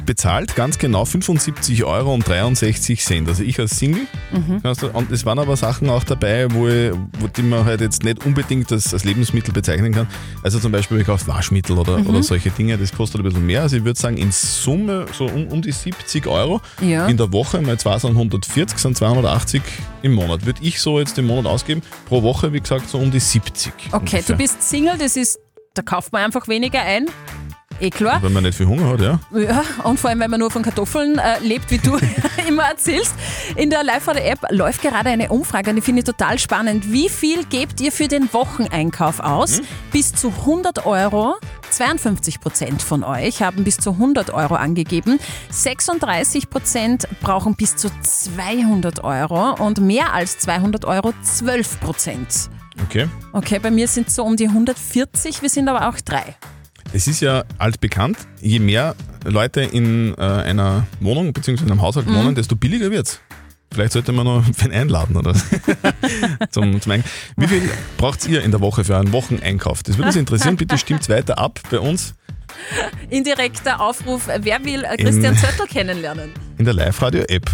bezahlt 0.06 0.56
ganz 0.56 0.78
genau 0.78 1.06
75 1.06 1.84
Euro 1.84 2.14
und 2.14 2.28
63 2.28 3.02
Cent. 3.04 3.28
Also 3.28 3.44
ich 3.44 3.60
als 3.60 3.78
Single. 3.78 4.08
Mhm. 4.32 4.62
Und 4.94 5.12
es 5.12 5.26
waren 5.26 5.40
aber 5.40 5.56
Sachen 5.58 5.90
auch 5.90 6.04
dabei, 6.04 6.48
wo, 6.52 6.68
ich, 6.68 6.92
wo 7.20 7.28
die 7.28 7.44
man 7.44 7.66
halt 7.66 7.82
jetzt 7.82 8.04
nicht 8.04 8.26
unbedingt 8.26 8.72
als, 8.72 8.94
als 8.94 9.04
Lebensmittel 9.04 9.54
bezeichnen 9.54 9.94
kann. 9.94 10.08
Also 10.44 10.60
zum 10.60 10.72
Beispiel 10.72 10.98
gekauft 11.00 11.28
Waschmittel 11.28 11.78
oder, 11.78 12.00
Mhm. 12.00 12.08
oder 12.08 12.24
solche 12.24 12.50
Dinge, 12.50 12.78
das 12.78 12.92
kostet 12.94 13.22
ein 13.22 13.24
bisschen 13.24 13.46
mehr. 13.46 13.62
Also 13.64 13.78
ich 13.78 13.84
würde 13.84 14.00
sagen, 14.00 14.18
in 14.18 14.32
Summe 14.32 15.06
so 15.18 15.26
um, 15.26 15.48
um 15.48 15.62
die 15.62 15.72
70 15.72 16.28
Euro 16.28 16.62
Ja. 16.82 17.08
in 17.08 17.18
der 17.18 17.32
Woche. 17.34 17.62
Mal 17.62 17.78
zwei 17.80 17.98
sind 18.00 18.12
140, 18.16 18.78
sind 18.80 18.98
280 18.98 19.62
im 20.02 20.14
Monat. 20.14 20.46
Würde 20.46 20.60
ich 20.64 20.80
so 20.80 21.00
jetzt 21.00 21.18
im 21.20 21.28
Monat 21.28 21.46
ausgeben. 21.46 21.82
Pro 22.08 22.24
Woche, 22.24 22.54
wie 22.54 22.60
gesagt, 22.62 22.90
so 22.90 22.98
um 22.98 23.12
die 23.12 23.20
70. 23.20 23.74
Okay, 23.92 23.98
ungefähr. 23.98 24.22
du 24.24 24.36
bist 24.36 24.62
Single, 24.68 24.98
das 24.98 25.16
ist, 25.18 25.38
da 25.74 25.82
kauft 25.82 26.12
man 26.14 26.24
einfach 26.24 26.48
weniger 26.48 26.82
ein. 26.82 27.08
Eh 27.80 27.90
klar. 27.90 28.22
Wenn 28.22 28.34
man 28.34 28.44
nicht 28.44 28.58
viel 28.58 28.68
Hunger 28.68 28.90
hat, 28.90 29.02
ja. 29.02 29.20
Ja, 29.34 29.64
und 29.84 30.00
vor 30.00 30.10
allem, 30.10 30.20
wenn 30.20 30.30
man 30.30 30.40
nur 30.40 30.52
von 30.52 30.64
Kartoffeln 30.64 31.18
äh, 31.18 31.40
lebt, 31.40 31.72
wie 31.72 31.78
du 31.78 31.98
immer 32.48 32.64
erzählst. 32.64 33.14
In 33.56 33.70
der 33.70 33.84
Live-Radio-App 33.84 34.40
läuft 34.52 34.82
gerade 34.82 35.10
eine 35.10 35.30
Umfrage 35.30 35.70
und 35.70 35.78
die 35.78 35.82
finde 35.82 36.00
ich 36.00 36.06
total 36.06 36.40
spannend. 36.40 36.92
Wie 36.92 37.10
viel 37.10 37.46
gebt 37.46 37.80
ihr 37.82 37.92
für 37.92 38.08
den 38.08 38.32
Wocheneinkauf 38.34 39.20
aus? 39.20 39.62
Bis 39.92 40.14
zu 40.14 40.30
100 40.30 40.86
Euro. 40.86 41.36
52 41.72 42.42
Prozent 42.42 42.82
von 42.82 43.04
euch 43.04 43.44
haben 43.44 43.64
bis 43.64 43.78
zu 43.78 43.92
100 43.92 44.32
Euro 44.34 44.56
angegeben. 44.56 45.20
36 45.52 46.50
Prozent 46.50 47.08
brauchen 47.22 47.56
bis 47.56 47.76
zu 47.76 47.90
200 48.02 49.04
Euro 49.04 49.54
und 49.64 49.80
mehr 49.80 50.14
als 50.14 50.40
200 50.40 50.86
Euro 50.86 51.14
12 51.22 51.80
Prozent. 51.80 52.50
Okay. 52.84 53.08
Okay, 53.34 53.60
bei 53.60 53.72
mir 53.72 53.88
sind 53.88 54.08
es 54.08 54.16
so 54.16 54.24
um 54.24 54.36
die 54.36 54.48
140, 54.48 55.42
wir 55.42 55.50
sind 55.50 55.70
aber 55.70 55.90
auch 55.90 56.00
drei. 56.02 56.36
Es 56.94 57.08
ist 57.08 57.22
ja 57.22 57.44
altbekannt, 57.58 58.18
je 58.42 58.60
mehr 58.60 58.96
Leute 59.26 59.62
in 59.62 60.16
äh, 60.18 60.22
einer 60.22 60.88
Wohnung 61.00 61.34
bzw. 61.34 61.64
in 61.64 61.72
einem 61.72 61.82
Haushalt 61.82 62.08
Mhm. 62.08 62.16
wohnen, 62.16 62.36
desto 62.36 62.56
billiger 62.56 62.90
wird's. 62.92 63.20
Vielleicht 63.72 63.94
sollte 63.94 64.12
man 64.12 64.26
noch 64.26 64.44
wen 64.58 64.72
einladen 64.72 65.16
oder 65.16 65.34
zum, 66.50 66.82
zum 66.82 66.92
Ein 66.92 67.04
Wie 67.38 67.48
viel 67.48 67.62
braucht 67.98 68.28
ihr 68.28 68.42
in 68.44 68.50
der 68.52 68.62
Woche 68.62 68.84
für 68.84 68.98
einen 68.98 69.12
Wocheneinkauf? 69.12 69.84
Das 69.84 69.98
würde 69.98 70.08
uns 70.08 70.16
interessieren. 70.16 70.58
Bitte 70.58 70.78
stimmt's 70.78 71.10
weiter 71.10 71.38
ab 71.38 71.60
bei 71.70 71.80
uns 71.80 72.16
Indirekter 73.12 73.80
Aufruf, 73.80 74.28
wer 74.40 74.66
will 74.66 74.84
äh, 74.84 74.98
Christian 74.98 75.34
In- 75.34 75.40
Zöttl 75.40 75.68
kennenlernen? 75.68 76.32
in 76.58 76.66
der 76.66 76.74
Live-Radio-App. 76.74 77.46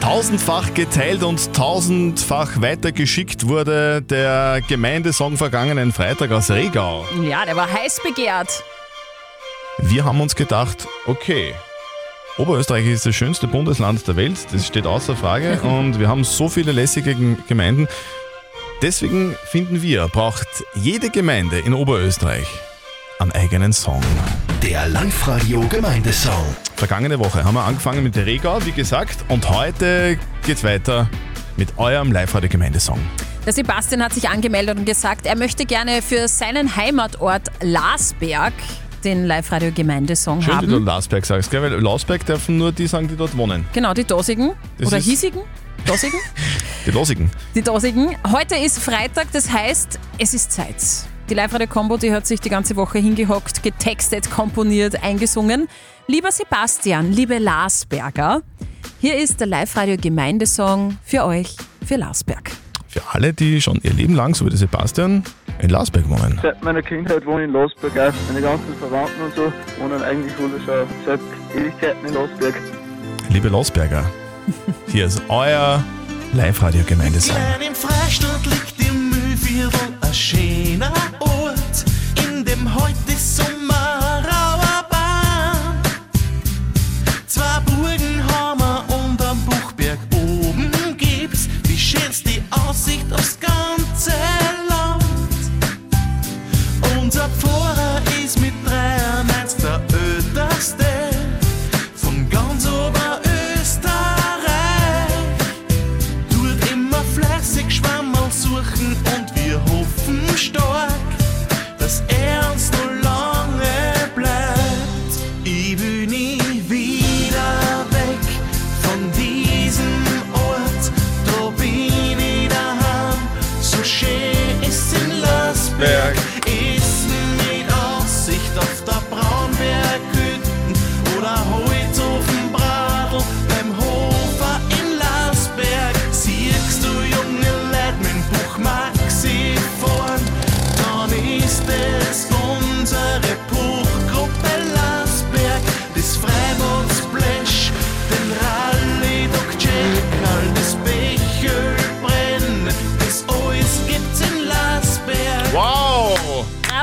Tausendfach 0.00 0.74
geteilt 0.74 1.22
und 1.22 1.52
tausendfach 1.54 2.60
weitergeschickt 2.60 3.48
wurde 3.48 4.02
der 4.02 4.60
Gemeindesong 4.68 5.36
vergangenen 5.36 5.92
Freitag 5.92 6.30
aus 6.30 6.50
Regau. 6.50 7.06
Ja, 7.22 7.44
der 7.44 7.56
war 7.56 7.70
heiß 7.72 8.00
begehrt. 8.02 8.62
Wir 9.78 10.04
haben 10.04 10.20
uns 10.20 10.36
gedacht, 10.36 10.86
okay, 11.06 11.54
Oberösterreich 12.36 12.86
ist 12.86 13.06
das 13.06 13.14
schönste 13.14 13.46
Bundesland 13.46 14.06
der 14.06 14.16
Welt, 14.16 14.38
das 14.52 14.66
steht 14.66 14.86
außer 14.86 15.16
Frage 15.16 15.60
und 15.62 15.98
wir 15.98 16.08
haben 16.08 16.24
so 16.24 16.48
viele 16.48 16.72
lässige 16.72 17.14
Gemeinden. 17.48 17.88
Deswegen 18.82 19.36
finden 19.46 19.82
wir, 19.82 20.08
braucht 20.08 20.48
jede 20.74 21.10
Gemeinde 21.10 21.60
in 21.60 21.74
Oberösterreich 21.74 22.46
einen 23.18 23.32
eigenen 23.32 23.72
Song. 23.72 24.02
Der 24.64 24.88
Live-Radio 24.88 25.60
Gemeindesong. 25.68 26.42
Vergangene 26.76 27.18
Woche 27.18 27.44
haben 27.44 27.52
wir 27.52 27.64
angefangen 27.64 28.02
mit 28.02 28.16
der 28.16 28.24
Regau, 28.24 28.64
wie 28.64 28.72
gesagt, 28.72 29.22
und 29.28 29.50
heute 29.50 30.18
geht's 30.42 30.64
weiter 30.64 31.06
mit 31.58 31.76
eurem 31.76 32.10
Live-Radio-Gemeindesong. 32.10 32.98
Der 33.44 33.52
Sebastian 33.52 34.02
hat 34.02 34.14
sich 34.14 34.30
angemeldet 34.30 34.78
und 34.78 34.86
gesagt, 34.86 35.26
er 35.26 35.36
möchte 35.36 35.66
gerne 35.66 36.00
für 36.00 36.28
seinen 36.28 36.76
Heimatort 36.76 37.42
Lasberg 37.60 38.54
den 39.04 39.26
Live-Radio-Gemeindesong 39.26 40.40
Schön, 40.40 40.62
wie 40.62 40.66
du 40.66 40.76
haben. 40.76 40.86
Lasberg 40.86 41.26
sagst, 41.26 41.50
gell? 41.50 41.60
weil 41.60 41.78
Lausberg 41.78 42.24
dürfen 42.24 42.56
nur 42.56 42.72
die 42.72 42.86
sagen, 42.86 43.06
die 43.06 43.16
dort 43.16 43.36
wohnen. 43.36 43.66
Genau, 43.74 43.92
die 43.92 44.04
Dosigen. 44.04 44.52
Das 44.78 44.88
Oder 44.88 44.96
Hiesigen. 44.96 45.42
Dosigen? 45.84 46.18
Die 46.86 46.90
Losigen. 46.90 47.30
Die 47.54 47.60
Dosigen. 47.60 48.16
Heute 48.32 48.56
ist 48.56 48.78
Freitag, 48.78 49.26
das 49.32 49.50
heißt, 49.52 49.98
es 50.16 50.32
ist 50.32 50.52
Zeit. 50.52 50.76
Die 51.30 51.34
Live-Radio-Kombo, 51.34 51.96
die 51.96 52.12
hat 52.12 52.26
sich 52.26 52.38
die 52.40 52.50
ganze 52.50 52.76
Woche 52.76 52.98
hingehockt, 52.98 53.62
getextet, 53.62 54.30
komponiert, 54.30 55.02
eingesungen. 55.02 55.68
Lieber 56.06 56.30
Sebastian, 56.30 57.12
liebe 57.12 57.38
Lasberger, 57.38 58.42
hier 59.00 59.16
ist 59.16 59.40
der 59.40 59.46
Live-Radio-Gemeindesong 59.46 60.98
für 61.02 61.24
euch, 61.24 61.56
für 61.82 61.96
Lasberg. 61.96 62.50
Für 62.88 63.00
alle, 63.12 63.32
die 63.32 63.62
schon 63.62 63.80
ihr 63.82 63.94
Leben 63.94 64.14
lang, 64.14 64.34
so 64.34 64.44
wie 64.44 64.50
der 64.50 64.58
Sebastian, 64.58 65.24
in 65.60 65.70
Lasberg 65.70 66.06
wohnen. 66.10 66.38
Seit 66.42 66.62
meiner 66.62 66.82
Kindheit 66.82 67.24
wohne 67.24 67.44
ich 67.44 67.48
in 67.48 67.54
auch. 67.54 68.12
Meine 68.28 68.42
ganzen 68.42 68.74
Verwandten 68.78 69.22
und 69.22 69.34
so 69.34 69.52
wohnen 69.80 70.02
eigentlich 70.02 70.32
alle 70.38 70.60
schon 70.60 70.86
seit 71.06 71.20
Ewigkeiten 71.56 72.06
in 72.06 72.12
Losberg. 72.12 72.54
Liebe 73.30 73.48
Losberger, 73.48 74.04
hier 74.88 75.06
ist 75.06 75.22
euer 75.28 75.82
Live-Radio-Gemeindesong. 76.34 77.36
Liegt 78.44 78.80
im 78.86 79.14
ein 80.14 80.16
schöner 80.16 80.92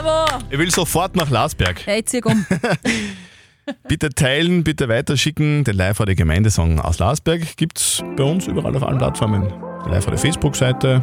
Bravo! 0.01 0.43
Ich 0.49 0.57
will 0.57 0.71
sofort 0.71 1.15
nach 1.15 1.29
Lasberg. 1.29 1.85
Ja, 1.85 1.95
ich 1.95 2.05
zieh 2.07 2.21
um. 2.23 2.45
Bitte 3.87 4.09
teilen, 4.09 4.63
bitte 4.63 4.89
weiterschicken. 4.89 5.63
Den 5.63 5.75
live 5.77 5.99
radio 5.99 6.15
Gemeindesong 6.15 6.79
aus 6.79 6.97
Lasberg 6.99 7.55
gibt's 7.57 8.03
bei 8.17 8.23
uns 8.23 8.47
überall 8.47 8.75
auf 8.75 8.83
allen 8.83 8.97
Plattformen. 8.97 9.53
Die 9.85 9.89
live 9.91 10.05
radio 10.07 10.19
Facebook-Seite, 10.19 11.01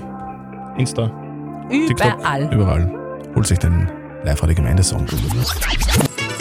Insta, 0.76 1.07
TikTok, 1.71 2.19
Überall. 2.19 2.52
überall. 2.52 2.93
Holt 3.35 3.47
sich 3.47 3.59
den 3.59 3.88
live 4.25 4.43
radio 4.43 4.57
Gemeindesong. 4.57 5.07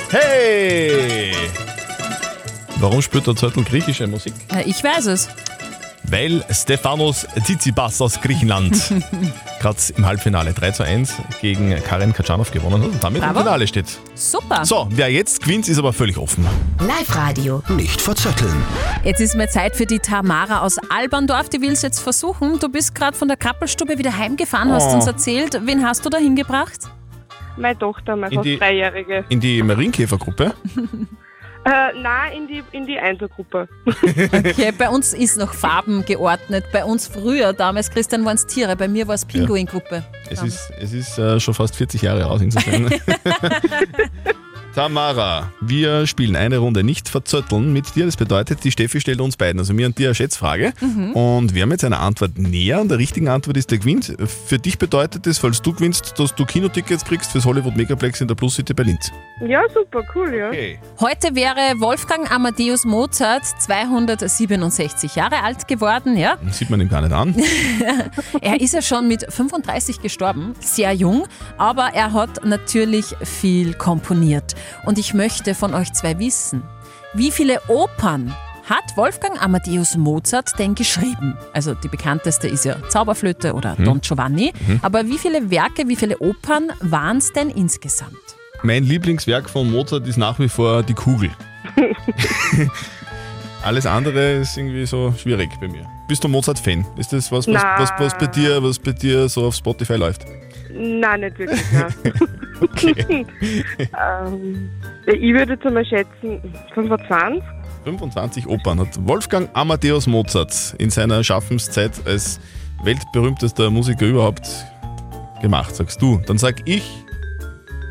Hey! 0.10 1.34
Warum 2.80 3.02
spielt 3.02 3.28
der 3.28 3.36
Zettel 3.36 3.64
griechische 3.64 4.08
Musik? 4.08 4.34
Ich 4.66 4.84
weiß 4.84 5.06
es. 5.08 5.30
Weil 6.10 6.44
Stefanos 6.50 7.28
Tsitsipas 7.44 8.02
aus 8.02 8.22
Griechenland 8.22 8.74
gerade 9.60 9.78
im 9.98 10.06
Halbfinale 10.06 10.54
3 10.54 10.72
zu 10.72 10.84
1 10.84 11.14
gegen 11.42 11.76
Karin 11.84 12.14
Katschanov 12.14 12.52
gewonnen 12.52 12.82
hat 12.84 12.90
und 12.92 13.04
damit 13.04 13.22
Bravo. 13.22 13.40
im 13.40 13.46
Finale 13.46 13.68
steht. 13.68 13.86
Super. 14.16 14.64
So, 14.66 14.88
wer 14.92 15.12
jetzt 15.12 15.42
gewinnt, 15.44 15.68
ist 15.68 15.78
aber 15.78 15.92
völlig 15.92 16.18
offen. 16.18 16.46
Live-Radio. 16.80 17.62
Nicht 17.70 18.00
verzetteln. 18.02 18.56
Jetzt 19.04 19.20
ist 19.20 19.36
mir 19.36 19.50
Zeit 19.50 19.76
für 19.76 19.86
die 19.86 20.00
Tamara 20.00 20.62
aus 20.62 20.78
Alberndorf. 20.90 21.50
Die 21.50 21.60
will 21.62 21.72
es 21.74 21.82
jetzt 21.82 22.00
versuchen. 22.00 22.58
Du 22.60 22.70
bist 22.70 22.96
gerade 22.96 23.18
von 23.18 23.28
der 23.28 23.36
Kappelstube 23.38 23.98
wieder 23.98 24.16
heimgefahren, 24.18 24.72
hast 24.72 24.88
Oh. 24.92 24.96
uns 24.96 25.08
erzählt. 25.08 25.60
Wen 25.66 25.86
hast 25.86 26.06
du 26.06 26.10
da 26.10 26.18
hingebracht? 26.20 26.80
Meine 27.58 27.78
Tochter, 27.78 28.16
meine 28.16 28.32
In 28.32 28.36
fast 28.38 28.46
die- 28.46 28.58
Dreijährige. 28.58 29.26
In 29.30 29.40
die 29.42 29.62
Marienkäfergruppe. 29.62 30.54
Äh, 31.68 32.00
nein, 32.02 32.34
in 32.34 32.48
die, 32.48 32.64
in 32.72 32.86
die 32.86 32.98
Einsergruppe. 32.98 33.68
Okay, 33.86 34.72
bei 34.72 34.90
uns 34.90 35.14
ist 35.14 35.38
noch 35.38 35.54
Farben 35.54 36.06
geordnet. 36.06 36.64
Bei 36.72 36.86
uns 36.86 37.08
früher, 37.08 37.52
damals, 37.52 37.92
Christian, 37.92 38.24
waren 38.24 38.36
es 38.36 38.46
Tiere. 38.46 38.78
Bei 38.78 38.88
mir 38.88 39.06
war 39.10 39.16
es 39.16 39.26
Pinguingruppe. 39.26 40.04
Es 40.30 40.42
ist, 40.42 40.72
es 40.80 40.94
ist 40.94 41.18
äh, 41.18 41.42
schon 41.42 41.54
fast 41.54 41.76
40 41.76 42.04
Jahre 42.04 42.28
aus 42.28 42.42
insofern. 42.42 42.90
Tamara, 44.78 45.52
wir 45.60 46.06
spielen 46.06 46.36
eine 46.36 46.60
Runde 46.60 46.84
nicht 46.84 47.10
verzötteln 47.10 47.74
mit 47.74 47.96
dir. 47.96 48.06
Das 48.06 48.16
bedeutet, 48.16 48.64
die 48.64 48.70
Steffi 48.70 49.02
stellt 49.02 49.20
uns 49.22 49.36
beiden, 49.36 49.58
also 49.58 49.74
mir 49.74 49.88
und 49.88 49.98
dir, 49.98 50.10
eine 50.10 50.14
Schätzfrage. 50.14 50.72
Mhm. 50.80 51.14
Und 51.14 51.56
wir 51.56 51.64
haben 51.64 51.72
jetzt 51.72 51.84
eine 51.84 51.98
Antwort 51.98 52.38
näher 52.38 52.80
an 52.80 52.88
der 52.88 53.00
richtigen 53.00 53.28
Antwort 53.28 53.58
ist 53.58 53.72
der 53.72 53.80
gewinnt. 53.80 54.16
Für 54.46 54.60
dich 54.60 54.78
bedeutet 54.78 55.26
das, 55.26 55.40
falls 55.40 55.64
du 55.64 55.74
gewinnst, 55.74 56.20
dass 56.20 56.36
du 56.36 56.46
Kinotickets 56.46 57.04
kriegst 57.06 57.32
fürs 57.32 57.46
Hollywood 57.46 57.76
Megaplex 57.76 58.22
in 58.22 58.28
der 58.28 58.36
Plus 58.36 58.54
City 58.54 58.76
bei 58.76 58.84
Linz. 58.84 59.12
Ja, 59.42 59.62
super, 59.74 60.04
cool, 60.14 60.36
ja. 60.36 60.52
Heute 61.00 61.34
wäre 61.34 61.80
Wolfgang 61.80 62.32
Amadeus 62.32 62.86
Mozart 62.86 63.46
267 63.46 65.16
Jahre 65.16 65.42
alt 65.42 65.68
geworden, 65.68 66.18
ja. 66.18 66.38
Sieht 66.52 66.70
man 66.70 66.82
ihm 66.82 66.90
gar 66.90 67.02
nicht 67.02 67.14
an. 67.14 67.36
er 68.42 68.62
ist 68.62 68.76
ja 68.76 68.84
schon 68.84 69.08
mit 69.08 69.26
35 69.28 70.02
gestorben, 70.02 70.54
sehr 70.60 70.92
jung, 70.92 71.28
aber 71.58 71.90
er 71.96 72.14
hat 72.14 72.46
natürlich 72.46 73.16
viel 73.24 73.74
komponiert. 73.74 74.54
Und 74.86 74.98
ich 74.98 75.14
möchte 75.14 75.56
von 75.56 75.74
euch 75.74 75.92
zwei 75.94 76.18
wissen, 76.20 76.64
wie 77.14 77.32
viele 77.32 77.62
Opern 77.68 78.36
hat 78.70 78.98
Wolfgang 78.98 79.42
Amadeus 79.42 79.96
Mozart 79.96 80.60
denn 80.60 80.76
geschrieben? 80.76 81.38
Also 81.54 81.74
die 81.74 81.88
bekannteste 81.88 82.48
ist 82.50 82.66
ja 82.66 82.76
Zauberflöte 82.90 83.54
oder 83.54 83.78
Hm. 83.78 83.86
Don 83.86 84.02
Giovanni. 84.02 84.52
Mhm. 84.68 84.80
Aber 84.82 85.06
wie 85.08 85.18
viele 85.18 85.50
Werke, 85.50 85.88
wie 85.88 85.96
viele 85.96 86.18
Opern 86.20 86.72
waren 86.82 87.18
es 87.18 87.32
denn 87.32 87.50
insgesamt? 87.50 88.12
Mein 88.64 88.84
Lieblingswerk 88.84 89.50
von 89.50 89.72
Mozart 89.72 90.06
ist 90.08 90.18
nach 90.18 90.38
wie 90.40 90.50
vor 90.50 90.84
die 90.84 90.94
Kugel. 90.96 91.30
Alles 93.64 93.86
andere 93.86 94.34
ist 94.34 94.58
irgendwie 94.58 94.86
so 94.86 95.14
schwierig 95.18 95.50
bei 95.60 95.68
mir. 95.68 95.86
Bist 96.08 96.24
du 96.24 96.28
Mozart-Fan? 96.28 96.86
Ist 96.98 97.12
das 97.12 97.32
was, 97.32 97.48
was, 97.48 97.64
was, 97.64 97.92
was, 97.98 98.18
bei 98.18 98.28
dir, 98.28 98.62
was 98.64 98.80
bei 98.80 98.92
dir 98.94 99.28
so 99.28 99.46
auf 99.46 99.56
Spotify 99.56 99.96
läuft? 99.96 100.26
Nein, 100.78 101.22
nicht 101.22 101.40
wirklich, 101.40 101.62
nein. 101.72 101.94
ähm, 104.28 104.70
ich 105.06 105.34
würde 105.34 105.54
jetzt 105.54 105.66
einmal 105.66 105.86
schätzen 105.86 106.42
25. 106.74 107.44
25 107.84 108.48
Opern 108.48 108.80
hat 108.80 109.08
Wolfgang 109.08 109.50
Amadeus 109.54 110.08
Mozart 110.08 110.76
in 110.78 110.90
seiner 110.90 111.24
Schaffenszeit 111.24 111.92
als 112.06 112.40
weltberühmtester 112.84 113.70
Musiker 113.70 114.06
überhaupt 114.06 114.48
gemacht, 115.42 115.76
sagst 115.76 116.02
du. 116.02 116.20
Dann 116.26 116.38
sag 116.38 116.56
ich 116.66 116.84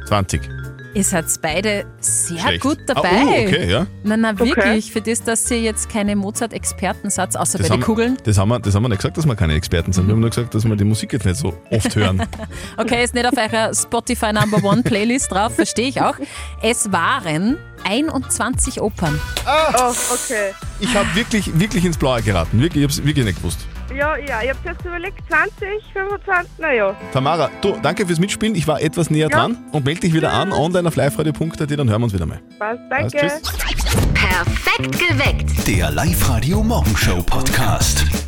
20. 0.06 0.55
Ihr 0.96 1.04
seid 1.04 1.26
beide 1.42 1.84
sehr 2.00 2.38
Schlecht. 2.38 2.62
gut 2.62 2.78
dabei. 2.86 3.08
Ah, 3.10 3.24
oh, 3.26 3.28
okay, 3.28 3.70
ja. 3.70 3.86
Nein, 4.02 4.22
nein, 4.22 4.34
Okay. 4.40 4.48
wirklich. 4.56 4.90
Für 4.90 5.02
das, 5.02 5.22
dass 5.22 5.50
ihr 5.50 5.60
jetzt 5.60 5.90
keine 5.90 6.16
Mozart-Experten 6.16 7.10
seid, 7.10 7.36
außer 7.36 7.58
bei 7.58 7.62
Das 7.64 7.68
den 7.68 7.72
haben, 7.74 7.82
Kugeln. 7.82 8.16
das, 8.24 8.38
haben 8.38 8.48
wir, 8.48 8.58
das 8.60 8.74
haben 8.74 8.82
wir 8.82 8.88
nicht 8.88 8.98
gesagt, 8.98 9.18
dass 9.18 9.26
wir 9.26 9.36
keine 9.36 9.54
Experten 9.54 9.92
sind. 9.92 10.06
Wir 10.06 10.12
haben 10.14 10.20
nur 10.20 10.30
gesagt, 10.30 10.54
dass 10.54 10.64
wir 10.64 10.74
die 10.74 10.84
Musik 10.84 11.12
jetzt 11.12 11.26
nicht 11.26 11.36
so 11.36 11.52
oft 11.70 11.94
hören. 11.94 12.22
Okay, 12.78 13.04
ist 13.04 13.14
nicht 13.14 13.26
auf 13.26 13.36
eurer 13.36 13.74
Spotify 13.74 14.32
Number 14.32 14.62
One 14.64 14.82
Playlist 14.82 15.30
drauf, 15.32 15.54
verstehe 15.54 15.88
ich 15.88 16.00
auch. 16.00 16.14
Es 16.62 16.90
waren 16.92 17.58
21 17.84 18.80
Opern. 18.80 19.20
Oh, 19.46 19.90
okay. 20.12 20.52
Ich 20.80 20.94
habe 20.94 21.06
wirklich, 21.14 21.58
wirklich 21.58 21.84
ins 21.84 21.96
Blaue 21.98 22.22
geraten. 22.22 22.60
Wirklich, 22.60 22.82
ich 22.84 22.90
habe 22.90 22.92
es 23.00 23.04
wirklich 23.06 23.24
nicht 23.26 23.36
gewusst. 23.38 23.60
Ja, 23.94 24.16
ja, 24.16 24.42
ich 24.42 24.50
habe 24.50 24.58
jetzt 24.64 24.84
überlegt, 24.84 25.18
20, 25.28 25.68
25, 25.92 26.50
naja. 26.58 26.94
Tamara, 27.12 27.50
du, 27.60 27.76
danke 27.82 28.06
fürs 28.06 28.18
Mitspielen. 28.18 28.54
Ich 28.54 28.66
war 28.66 28.80
etwas 28.80 29.10
näher 29.10 29.28
Ja. 29.30 29.38
dran 29.38 29.56
und 29.72 29.84
melde 29.84 30.00
dich 30.02 30.12
wieder 30.14 30.32
an 30.32 30.52
online 30.52 30.88
auf 30.88 30.96
liveradio.at, 30.96 31.70
dann 31.70 31.88
hören 31.88 32.00
wir 32.00 32.04
uns 32.04 32.12
wieder 32.14 32.26
mal. 32.26 32.40
Passt, 32.58 32.80
Passt, 32.90 33.14
danke. 33.14 33.18
tschüss. 33.18 33.42
Perfekt 34.14 34.98
geweckt. 35.08 35.66
Der 35.68 35.90
Live-Radio 35.90 36.62
Morgenshow 36.62 37.22
Podcast. 37.22 38.25